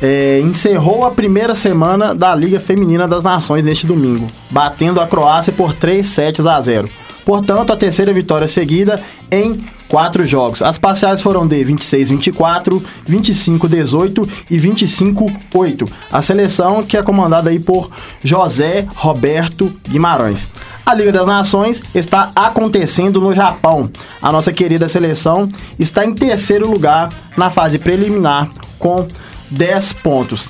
[0.00, 5.52] É, encerrou a primeira semana da Liga Feminina das Nações neste domingo, batendo a Croácia
[5.52, 6.88] por 3 sets a 0.
[7.24, 10.62] Portanto, a terceira vitória seguida em quatro jogos.
[10.62, 15.90] As parciais foram de 26-24, 25-18 e 25-8.
[16.12, 17.90] A seleção que é comandada aí por
[18.22, 20.48] José Roberto Guimarães.
[20.84, 23.90] A Liga das Nações está acontecendo no Japão.
[24.22, 25.48] A nossa querida seleção
[25.78, 28.48] está em terceiro lugar na fase preliminar
[28.78, 29.06] com
[29.50, 30.48] 10 pontos.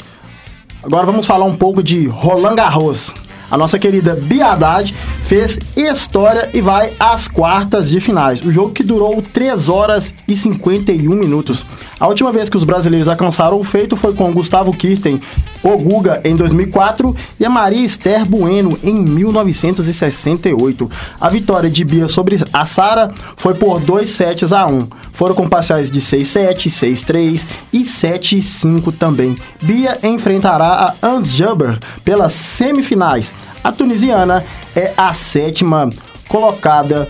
[0.83, 3.13] Agora vamos falar um pouco de Roland Garros.
[3.51, 8.41] A nossa querida Bia Haddad fez história e vai às quartas de finais.
[8.41, 11.65] O jogo que durou 3 horas e 51 minutos.
[12.01, 15.21] A última vez que os brasileiros alcançaram o feito foi com Gustavo Kirten,
[15.63, 20.91] o Guga em 2004 e a Maria Esther Bueno em 1968.
[21.21, 24.89] A vitória de Bia sobre a Sara foi por 2 sets a 1.
[25.13, 29.37] Foram com parciais de 6-7, 6-3 e 7-5 também.
[29.61, 33.33] Bia enfrentará a Ans Jabber pelas semifinais.
[33.63, 35.91] A tunisiana é a sétima
[36.29, 37.09] colocada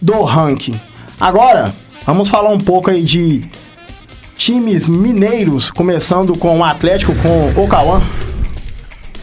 [0.00, 0.78] do ranking.
[1.20, 1.72] Agora,
[2.04, 3.44] vamos falar um pouco aí de
[4.36, 8.02] times mineiros, começando com o Atlético, com o Cauã.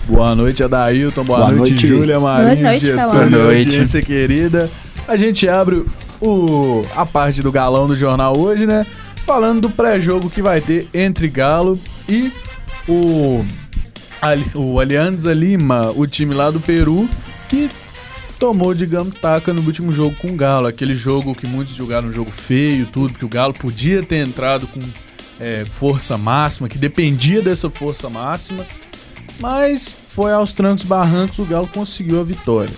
[0.05, 1.23] Boa noite, Adailton.
[1.23, 1.87] Boa, Boa noite, noite.
[1.87, 2.59] Júlia Marins.
[2.59, 3.13] Boa noite, Getúlio, Cauã.
[3.13, 3.67] Boa noite.
[3.67, 4.69] audiência querida.
[5.07, 5.85] A gente abre
[6.19, 8.85] o, a parte do galão do jornal hoje, né?
[9.25, 12.31] Falando do pré-jogo que vai ter entre Galo e
[12.87, 13.45] o,
[14.53, 17.09] o Alianza Lima, o time lá do Peru,
[17.49, 17.69] que
[18.39, 20.67] tomou, digamos, taca no último jogo com o Galo.
[20.67, 24.67] Aquele jogo que muitos julgaram um jogo feio, tudo, que o Galo podia ter entrado
[24.67, 24.81] com
[25.39, 28.65] é, força máxima, que dependia dessa força máxima.
[29.39, 32.73] Mas foi aos trancos barrancos o Galo conseguiu a vitória.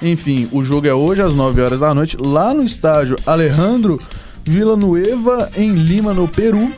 [0.00, 4.00] Enfim, o jogo é hoje às 9 horas da noite, lá no estádio Alejandro
[4.44, 6.70] Villanueva, em Lima, no Peru,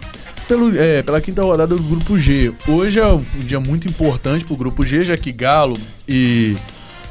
[0.49, 2.53] pelo, é, pela quinta rodada do Grupo G.
[2.67, 5.77] Hoje é um dia muito importante para o Grupo G, já que Galo
[6.09, 6.57] e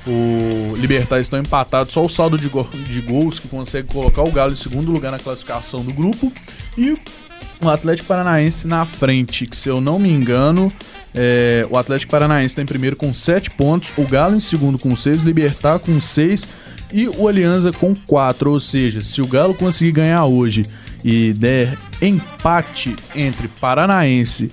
[0.06, 4.32] o Libertar estão empatados, só o saldo de, go- de gols que consegue colocar o
[4.32, 6.32] Galo em segundo lugar na classificação do grupo.
[6.78, 6.98] E
[7.62, 10.72] o Atlético Paranaense na frente, que se eu não me engano,
[11.14, 14.96] é, o Atlético Paranaense está em primeiro com 7 pontos, o Galo em segundo com
[14.96, 16.46] 6, o Libertar com 6
[16.94, 18.50] e o Alianza com 4.
[18.50, 20.66] Ou seja, se o Galo conseguir ganhar hoje
[21.04, 24.52] e der empate entre Paranaense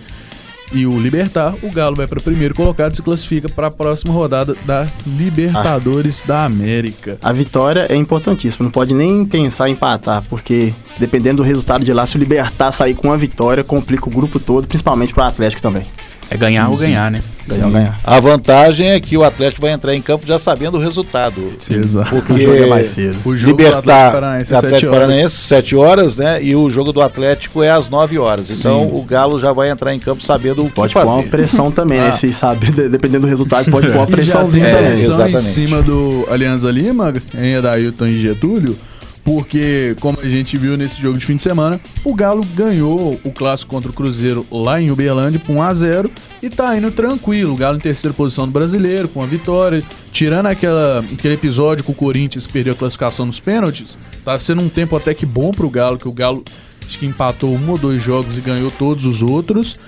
[0.72, 4.12] e o Libertar, o Galo vai para primeiro colocado e se classifica para a próxima
[4.12, 7.16] rodada da Libertadores da América.
[7.22, 11.92] A vitória é importantíssima, não pode nem pensar em empatar, porque dependendo do resultado de
[11.92, 15.26] lá, se o Libertar sair com uma vitória, complica o grupo todo, principalmente para o
[15.28, 15.86] Atlético também.
[16.30, 17.20] É ganhar ou ganhar, né?
[17.46, 18.00] Ganhar ou ganhar.
[18.02, 21.52] A vantagem é que o Atlético vai entrar em campo já sabendo o resultado.
[21.70, 22.08] Exato.
[22.10, 23.16] Porque O jogo é mais cedo.
[23.24, 24.98] O jogo do Libertar Atlético Paranaense é Atlético sete horas.
[25.08, 26.42] Paranaense, 7 horas, né?
[26.42, 28.48] E o jogo do Atlético é às 9 horas.
[28.50, 31.20] Então o Galo já vai entrar em campo sabendo o que Pode pôr fazer.
[31.20, 32.08] uma pressão também, né?
[32.08, 32.12] Ah.
[32.12, 34.86] Se sabe, de- dependendo do resultado, pode pôr uma pressãozinha É, também.
[34.92, 35.42] pressão em exatamente.
[35.42, 38.76] cima do Alianza Lima, em Adailton e Getúlio,
[39.24, 43.32] porque, como a gente viu nesse jogo de fim de semana, o Galo ganhou o
[43.32, 46.10] clássico contra o Cruzeiro lá em Uberlândia por 1x0
[46.42, 47.54] e tá indo tranquilo.
[47.54, 49.82] O Galo em terceira posição do brasileiro, com a vitória.
[50.12, 54.68] Tirando aquela, aquele episódio com o Corinthians perdeu a classificação nos pênaltis, tá sendo um
[54.68, 56.44] tempo até que bom pro Galo, que o Galo
[56.86, 59.78] acho que empatou um ou dois jogos e ganhou todos os outros.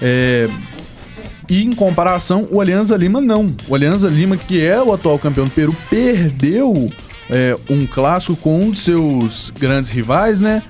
[0.00, 0.48] É,
[1.46, 3.54] e em comparação, o Alianza Lima não.
[3.68, 6.90] O Alianza Lima, que é o atual campeão do Peru, perdeu
[7.30, 10.62] é, um clássico com um de seus grandes rivais, né?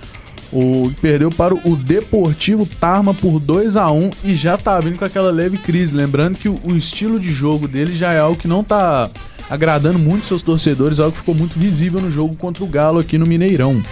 [0.52, 5.04] O perdeu para o Deportivo Tarma por 2 a 1 e já tá vindo com
[5.04, 5.94] aquela leve crise.
[5.94, 9.11] Lembrando que o, estilo de jogo dele já é algo que não tá
[9.50, 13.18] agradando muito seus torcedores, algo que ficou muito visível no jogo contra o Galo aqui
[13.18, 13.82] no Mineirão.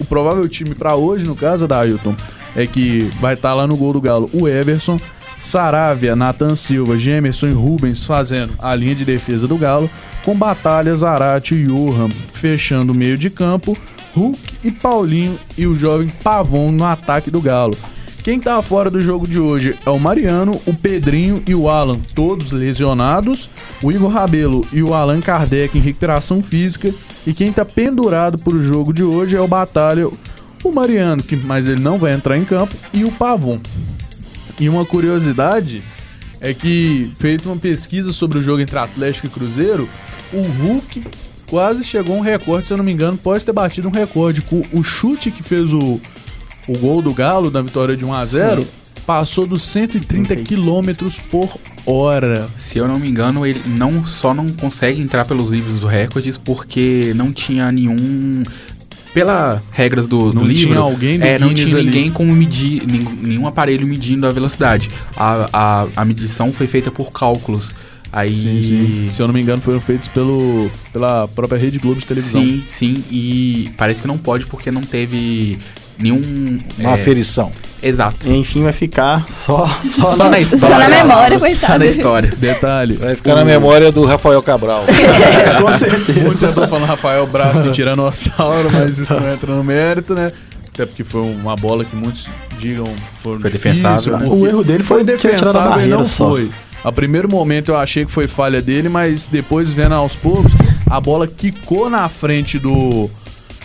[0.00, 2.16] O provável time para hoje, no caso da Ailton,
[2.56, 4.98] é que vai estar lá no gol do Galo o Everson,
[5.40, 9.88] Saravia, Nathan Silva, Gemerson e Rubens fazendo a linha de defesa do Galo,
[10.24, 13.76] com Batalha, Zarate e Johan fechando o meio de campo,
[14.14, 17.76] Hulk e Paulinho e o jovem Pavon no ataque do Galo.
[18.22, 21.98] Quem tá fora do jogo de hoje é o Mariano, o Pedrinho e o Alan,
[22.14, 23.50] todos lesionados,
[23.82, 26.94] o Igor Rabelo e o Alan Kardec em recuperação física,
[27.26, 30.08] e quem tá pendurado pro jogo de hoje é o Batalha,
[30.62, 33.58] o Mariano, que, mas ele não vai entrar em campo, e o Pavon.
[34.60, 35.82] E uma curiosidade
[36.42, 39.88] é que, feita uma pesquisa sobre o jogo entre Atlético e Cruzeiro,
[40.32, 41.00] o Hulk
[41.46, 44.42] quase chegou a um recorde, se eu não me engano, pode ter batido um recorde.
[44.42, 46.00] Com o chute que fez o,
[46.66, 48.66] o gol do Galo na vitória de 1 a 0
[49.06, 51.48] passou dos 130 km por
[51.86, 52.48] hora.
[52.58, 56.36] Se eu não me engano, ele não só não consegue entrar pelos livros dos recordes
[56.36, 58.42] porque não tinha nenhum.
[59.12, 61.86] Pela regras do, do livro, tinha alguém do é, não Guinness tinha ali.
[61.86, 62.82] ninguém como medir,
[63.22, 64.90] nenhum aparelho medindo a velocidade.
[65.16, 67.74] A, a, a medição foi feita por cálculos.
[68.10, 68.38] Aí.
[68.38, 69.08] Sim, sim.
[69.10, 72.42] Se eu não me engano, foram feitos pelo, pela própria Rede Globo de televisão.
[72.42, 75.58] Sim, sim, e parece que não pode porque não teve
[76.02, 76.58] nenhum.
[76.78, 77.52] Uma é, aferição.
[77.82, 78.30] Exato.
[78.30, 80.68] Enfim, vai ficar só, só, Só na história.
[80.68, 81.78] Só na memória, Só coitado.
[81.80, 82.30] na história.
[82.36, 82.94] Detalhe.
[82.94, 84.84] Vai ficar na memória do Rafael Cabral.
[85.60, 86.20] Com certeza.
[86.20, 90.30] Muitos já estão falando Rafael Braço do Tiranossauro, mas isso não entra no mérito, né?
[90.72, 92.28] Até porque foi uma bola que muitos
[92.58, 92.86] digam
[93.20, 94.26] foram Foi difícil, defensável, né?
[94.26, 96.30] porque O erro dele foi, foi defensável e não só.
[96.30, 96.50] foi.
[96.84, 100.52] A primeiro momento eu achei que foi falha dele, mas depois vendo aos poucos,
[100.88, 103.10] a bola quicou na frente do,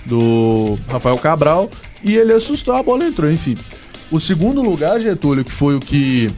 [0.06, 1.70] do Rafael Cabral
[2.04, 3.58] e ele assustou, a bola entrou, enfim.
[4.12, 6.32] O segundo lugar, Getúlio, que foi o que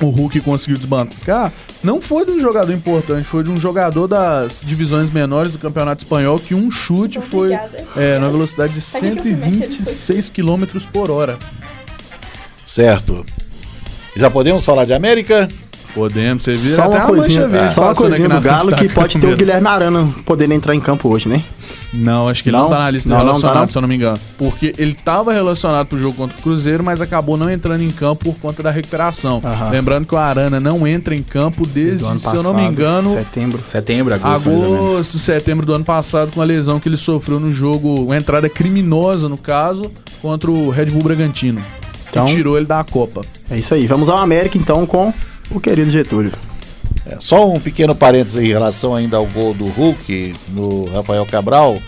[0.00, 1.52] o Hulk conseguiu desbancar,
[1.82, 6.04] não foi de um jogador importante, foi de um jogador das divisões menores do Campeonato
[6.04, 7.52] Espanhol que um chute foi
[7.96, 11.38] é, na velocidade de Sabe que eu fui mexer 126 km por hora.
[12.66, 13.24] certo.
[14.16, 15.48] Já podemos falar de América?
[15.94, 16.74] Podemos, você viu?
[16.74, 19.26] Só até uma a coisinha, verde só uma coisinha do Galo da que pode ter
[19.32, 19.36] o.
[19.36, 21.40] Guilherme Arana podendo entrar em campo hoje, né?
[21.92, 22.70] Não, acho que ele não, Não?
[22.70, 23.70] tá na lista Não, não relacionado, tá, não.
[23.70, 24.18] se eu não me engano.
[24.36, 28.24] Porque ele tava relacionado pro jogo contra o Cruzeiro, mas acabou não entrando em campo
[28.24, 29.40] por conta da recuperação.
[29.44, 29.70] Aham.
[29.70, 33.60] Lembrando que o Arana não entra em campo desde, se eu não me engano, Setembro.
[33.62, 38.02] Setembro, agosto, agosto, setembro do ano passado, com a lesão que ele sofreu no jogo,
[38.06, 39.84] uma entrada criminosa, no caso,
[40.20, 41.60] contra o Red Bull Bragantino.
[42.10, 43.20] Que Então- tirou ele da Copa.
[43.48, 43.86] É isso aí.
[43.86, 45.14] Vamos ao América então com
[45.54, 46.32] o querido Getúlio.
[47.06, 51.78] É, só um pequeno parênteses em relação ainda ao gol do Hulk no Rafael Cabral.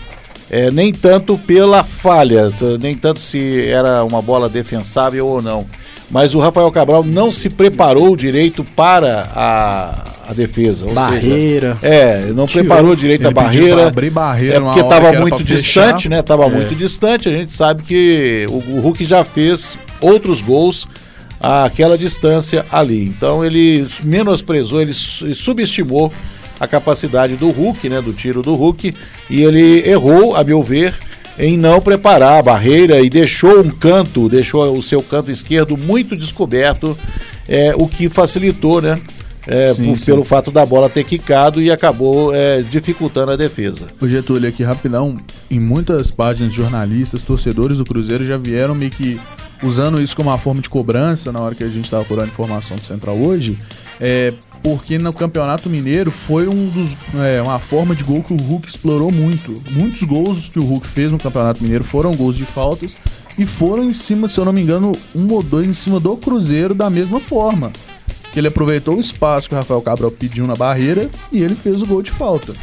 [0.49, 5.65] É, nem tanto pela falha, nem tanto se era uma bola defensável ou não.
[6.09, 10.85] Mas o Rafael Cabral não se preparou direito para a, a defesa.
[10.87, 11.77] Ou Barreira.
[11.81, 13.87] Seja, é, não preparou direito Ele a barreira.
[13.87, 16.09] abrir barreira É porque estava muito distante, fechar.
[16.09, 16.21] né?
[16.21, 16.49] Tava É.
[16.49, 17.27] muito distante.
[17.27, 20.87] A gente sabe que o, o Hulk já fez outros gols
[21.39, 23.03] àquela distância ali.
[23.05, 26.11] Então ele menosprezou, ele su- subestimou
[26.59, 28.01] a capacidade do Hulk, né?
[28.01, 28.93] Do tiro do Hulk.
[29.29, 30.93] E ele errou, a meu ver,
[31.37, 36.15] em não preparar a barreira e deixou um canto, deixou o seu canto esquerdo muito
[36.15, 36.97] descoberto,
[37.47, 38.99] é, o que facilitou, né?
[39.49, 40.05] É, Sim, por- sim.
[40.05, 43.85] pelo fato da bola ter quicado e acabou é, dificultando a defesa.
[44.01, 45.15] O Getúlio aqui rapidão,
[45.49, 49.17] em muitas páginas jornalistas, torcedores do Cruzeiro já vieram meio que
[49.63, 52.75] usando isso como uma forma de cobrança na hora que a gente estava apurando informação
[52.75, 53.57] do Central hoje,
[53.99, 54.33] é,
[54.63, 58.67] porque no Campeonato Mineiro foi um dos, é, uma forma de gol que o Hulk
[58.67, 59.61] explorou muito.
[59.71, 62.95] Muitos gols que o Hulk fez no Campeonato Mineiro foram gols de faltas
[63.37, 66.17] e foram em cima, se eu não me engano, um ou dois em cima do
[66.17, 67.71] Cruzeiro da mesma forma.
[68.31, 71.81] Que ele aproveitou o espaço que o Rafael Cabral pediu na barreira e ele fez
[71.81, 72.53] o gol de falta.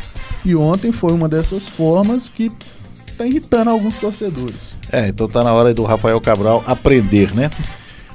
[0.45, 2.51] E ontem foi uma dessas formas que
[3.17, 4.77] tá irritando alguns torcedores.
[4.95, 7.51] É, então tá na hora do Rafael Cabral aprender, né?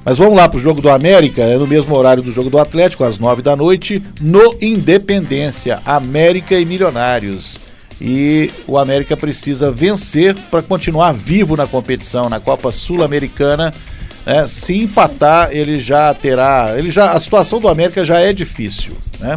[0.05, 3.03] Mas vamos lá pro jogo do América, é no mesmo horário do jogo do Atlético,
[3.03, 7.59] às nove da noite, no Independência, América e Milionários.
[7.99, 13.73] E o América precisa vencer para continuar vivo na competição, na Copa Sul-Americana.
[14.25, 14.47] Né?
[14.47, 16.75] Se empatar, ele já terá.
[16.77, 18.93] Ele já, a situação do América já é difícil.
[19.19, 19.35] Né?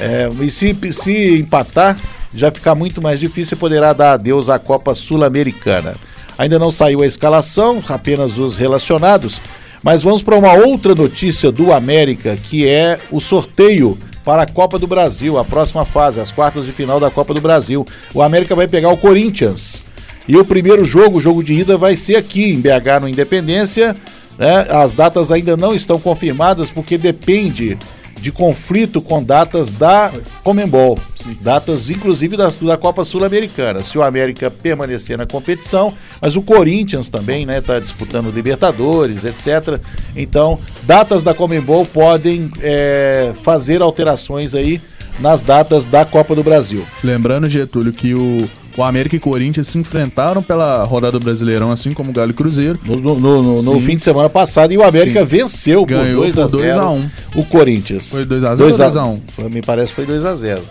[0.00, 1.94] É, e se, se empatar,
[2.34, 5.94] já fica muito mais difícil e poderá dar adeus à Copa Sul-Americana.
[6.40, 9.42] Ainda não saiu a escalação, apenas os relacionados.
[9.82, 14.78] Mas vamos para uma outra notícia do América, que é o sorteio para a Copa
[14.78, 17.86] do Brasil, a próxima fase, as quartas de final da Copa do Brasil.
[18.14, 19.82] O América vai pegar o Corinthians.
[20.26, 23.94] E o primeiro jogo, o jogo de ida, vai ser aqui em BH, no Independência.
[24.38, 24.66] Né?
[24.70, 27.76] As datas ainda não estão confirmadas porque depende
[28.20, 30.98] de conflito com datas da Comembol,
[31.40, 33.82] datas inclusive da, da Copa Sul-Americana.
[33.82, 39.80] Se o América permanecer na competição, mas o Corinthians também, né, está disputando Libertadores, etc.
[40.14, 44.80] Então, datas da Comembol podem é, fazer alterações aí
[45.18, 46.84] nas datas da Copa do Brasil.
[47.02, 48.48] Lembrando, Getúlio, que o
[48.80, 52.34] o América e Corinthians se enfrentaram pela rodada do Brasileirão, assim como o Galo e
[52.34, 52.78] Cruzeiro.
[52.82, 55.26] No, no, no, no fim de semana passado, e o América Sim.
[55.26, 58.10] venceu Ganhou por 2 a 1 o Corinthians.
[58.10, 60.62] Foi 2 a 0 2 a 1 Me parece que foi 2 a 0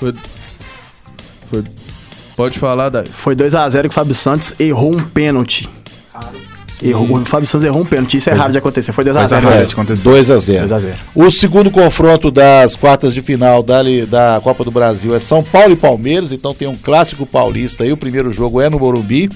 [0.00, 0.12] Foi...
[1.48, 1.64] Foi...
[2.36, 3.06] Pode falar, Daí.
[3.06, 5.70] Foi 2 a 0 que o Fábio Santos errou um pênalti.
[6.82, 8.16] Errou, o Fábio Santos errou um pênalti.
[8.16, 8.92] Isso é raro de acontecer.
[8.92, 9.04] Foi
[10.38, 10.58] 2x0.
[10.58, 15.14] 2 a 0 O segundo confronto das quartas de final da, da Copa do Brasil
[15.14, 16.32] é São Paulo e Palmeiras.
[16.32, 17.92] Então tem um clássico paulista aí.
[17.92, 19.30] O primeiro jogo é no Morumbi.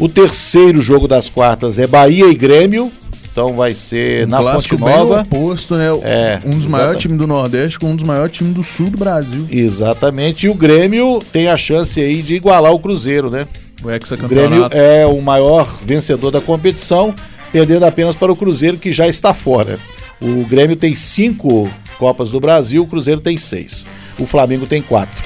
[0.00, 2.90] O terceiro jogo das quartas é Bahia e Grêmio.
[3.30, 5.22] Então vai ser um na Fonte Nova.
[5.22, 5.86] Bem oposto, né?
[6.02, 8.98] É, um dos maiores times do Nordeste com um dos maiores times do Sul do
[8.98, 9.46] Brasil.
[9.50, 10.46] Exatamente.
[10.46, 13.46] E o Grêmio tem a chance aí de igualar o Cruzeiro, né?
[13.82, 17.14] O, o Grêmio é o maior vencedor da competição,
[17.50, 19.78] perdendo apenas para o Cruzeiro, que já está fora.
[20.20, 21.68] O Grêmio tem cinco
[21.98, 23.86] Copas do Brasil, o Cruzeiro tem seis.
[24.18, 25.22] O Flamengo tem quatro.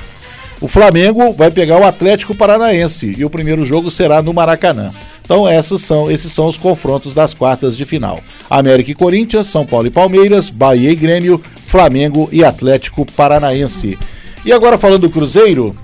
[0.60, 4.92] O Flamengo vai pegar o Atlético Paranaense e o primeiro jogo será no Maracanã.
[5.22, 8.20] Então esses são, esses são os confrontos das quartas de final.
[8.48, 13.98] América e Corinthians, São Paulo e Palmeiras, Bahia e Grêmio, Flamengo e Atlético Paranaense.
[14.44, 15.76] E agora falando do Cruzeiro,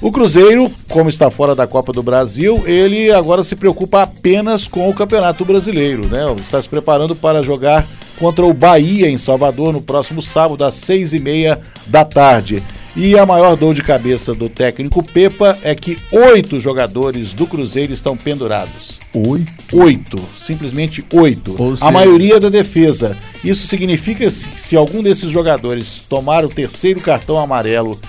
[0.00, 4.88] o Cruzeiro, como está fora da Copa do Brasil, ele agora se preocupa apenas com
[4.88, 6.34] o Campeonato Brasileiro, né?
[6.38, 7.88] Está se preparando para jogar
[8.18, 12.62] contra o Bahia em Salvador no próximo sábado às seis e meia da tarde.
[12.94, 17.92] E a maior dor de cabeça do técnico Pepa é que oito jogadores do Cruzeiro
[17.92, 19.00] estão pendurados.
[19.12, 19.78] Oito?
[19.78, 21.54] Oito, simplesmente oito.
[21.82, 23.14] A maioria da defesa.
[23.44, 28.00] Isso significa que se algum desses jogadores tomar o terceiro cartão amarelo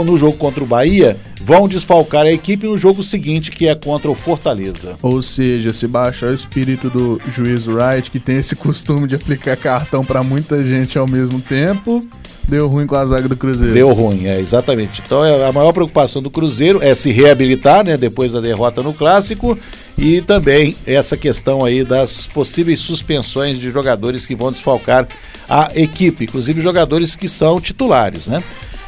[0.00, 4.10] no jogo contra o Bahia, vão desfalcar a equipe no jogo seguinte, que é contra
[4.10, 4.96] o Fortaleza.
[5.02, 9.56] Ou seja, se baixar o espírito do juiz Wright, que tem esse costume de aplicar
[9.56, 12.06] cartão para muita gente ao mesmo tempo,
[12.48, 13.74] deu ruim com a zaga do Cruzeiro.
[13.74, 15.02] Deu ruim, é, exatamente.
[15.04, 18.94] Então é, a maior preocupação do Cruzeiro é se reabilitar, né, depois da derrota no
[18.94, 19.58] Clássico,
[19.98, 25.06] e também essa questão aí das possíveis suspensões de jogadores que vão desfalcar
[25.48, 28.42] a equipe, inclusive jogadores que são titulares, né?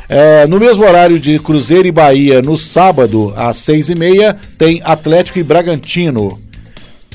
[0.08, 4.80] É, no mesmo horário de Cruzeiro e Bahia, no sábado, às seis e meia, tem
[4.84, 6.38] Atlético e Bragantino.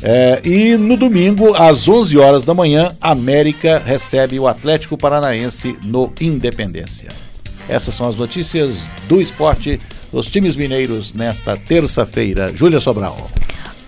[0.01, 6.11] É, e no domingo, às 11 horas da manhã, América recebe o Atlético Paranaense no
[6.21, 7.09] Independência.
[7.67, 9.79] Essas são as notícias do esporte
[10.11, 12.51] dos times mineiros nesta terça-feira.
[12.55, 13.29] Júlia Sobral.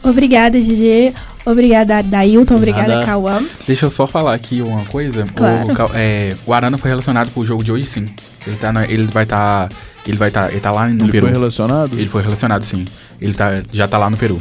[0.03, 1.13] Obrigada, GG.
[1.45, 2.55] Obrigada, Dailton.
[2.55, 3.43] Obrigada, Cauã.
[3.65, 5.25] Deixa eu só falar aqui uma coisa.
[5.35, 5.67] Claro.
[5.67, 8.05] O, é, o Arana foi relacionado pro jogo de hoje, sim.
[8.45, 9.67] Ele, tá na, ele vai estar.
[9.67, 9.75] Tá,
[10.07, 10.47] ele vai estar.
[10.47, 11.27] Tá, ele tá lá no ele Peru.
[11.27, 11.93] Ele foi relacionado?
[11.99, 12.85] Ele foi relacionado, sim.
[13.19, 14.39] Ele tá, já tá lá no Peru.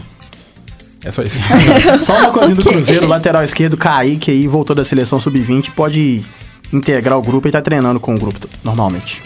[1.05, 1.39] É só isso.
[2.03, 2.65] só uma coisinha okay.
[2.65, 6.23] do Cruzeiro, lateral esquerdo, Kaique aí, voltou da seleção sub-20, pode
[6.73, 9.23] integrar o grupo e tá treinando com o grupo normalmente.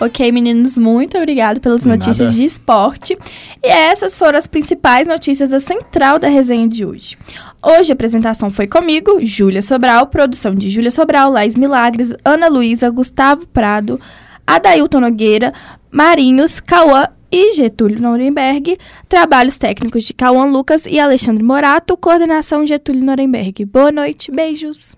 [0.00, 3.18] Ok, meninos, muito obrigado pelas notícias de esporte.
[3.60, 7.18] E essas foram as principais notícias da Central da Resenha de hoje.
[7.60, 12.88] Hoje a apresentação foi comigo, Júlia Sobral, produção de Júlia Sobral, Lais Milagres, Ana Luísa,
[12.90, 14.00] Gustavo Prado,
[14.46, 15.52] Adailton Nogueira,
[15.90, 18.78] Marinhos, Cauã e Getúlio Nuremberg.
[19.08, 21.96] Trabalhos técnicos de Cauã Lucas e Alexandre Morato.
[21.96, 23.64] Coordenação Getúlio Nuremberg.
[23.64, 24.97] Boa noite, beijos.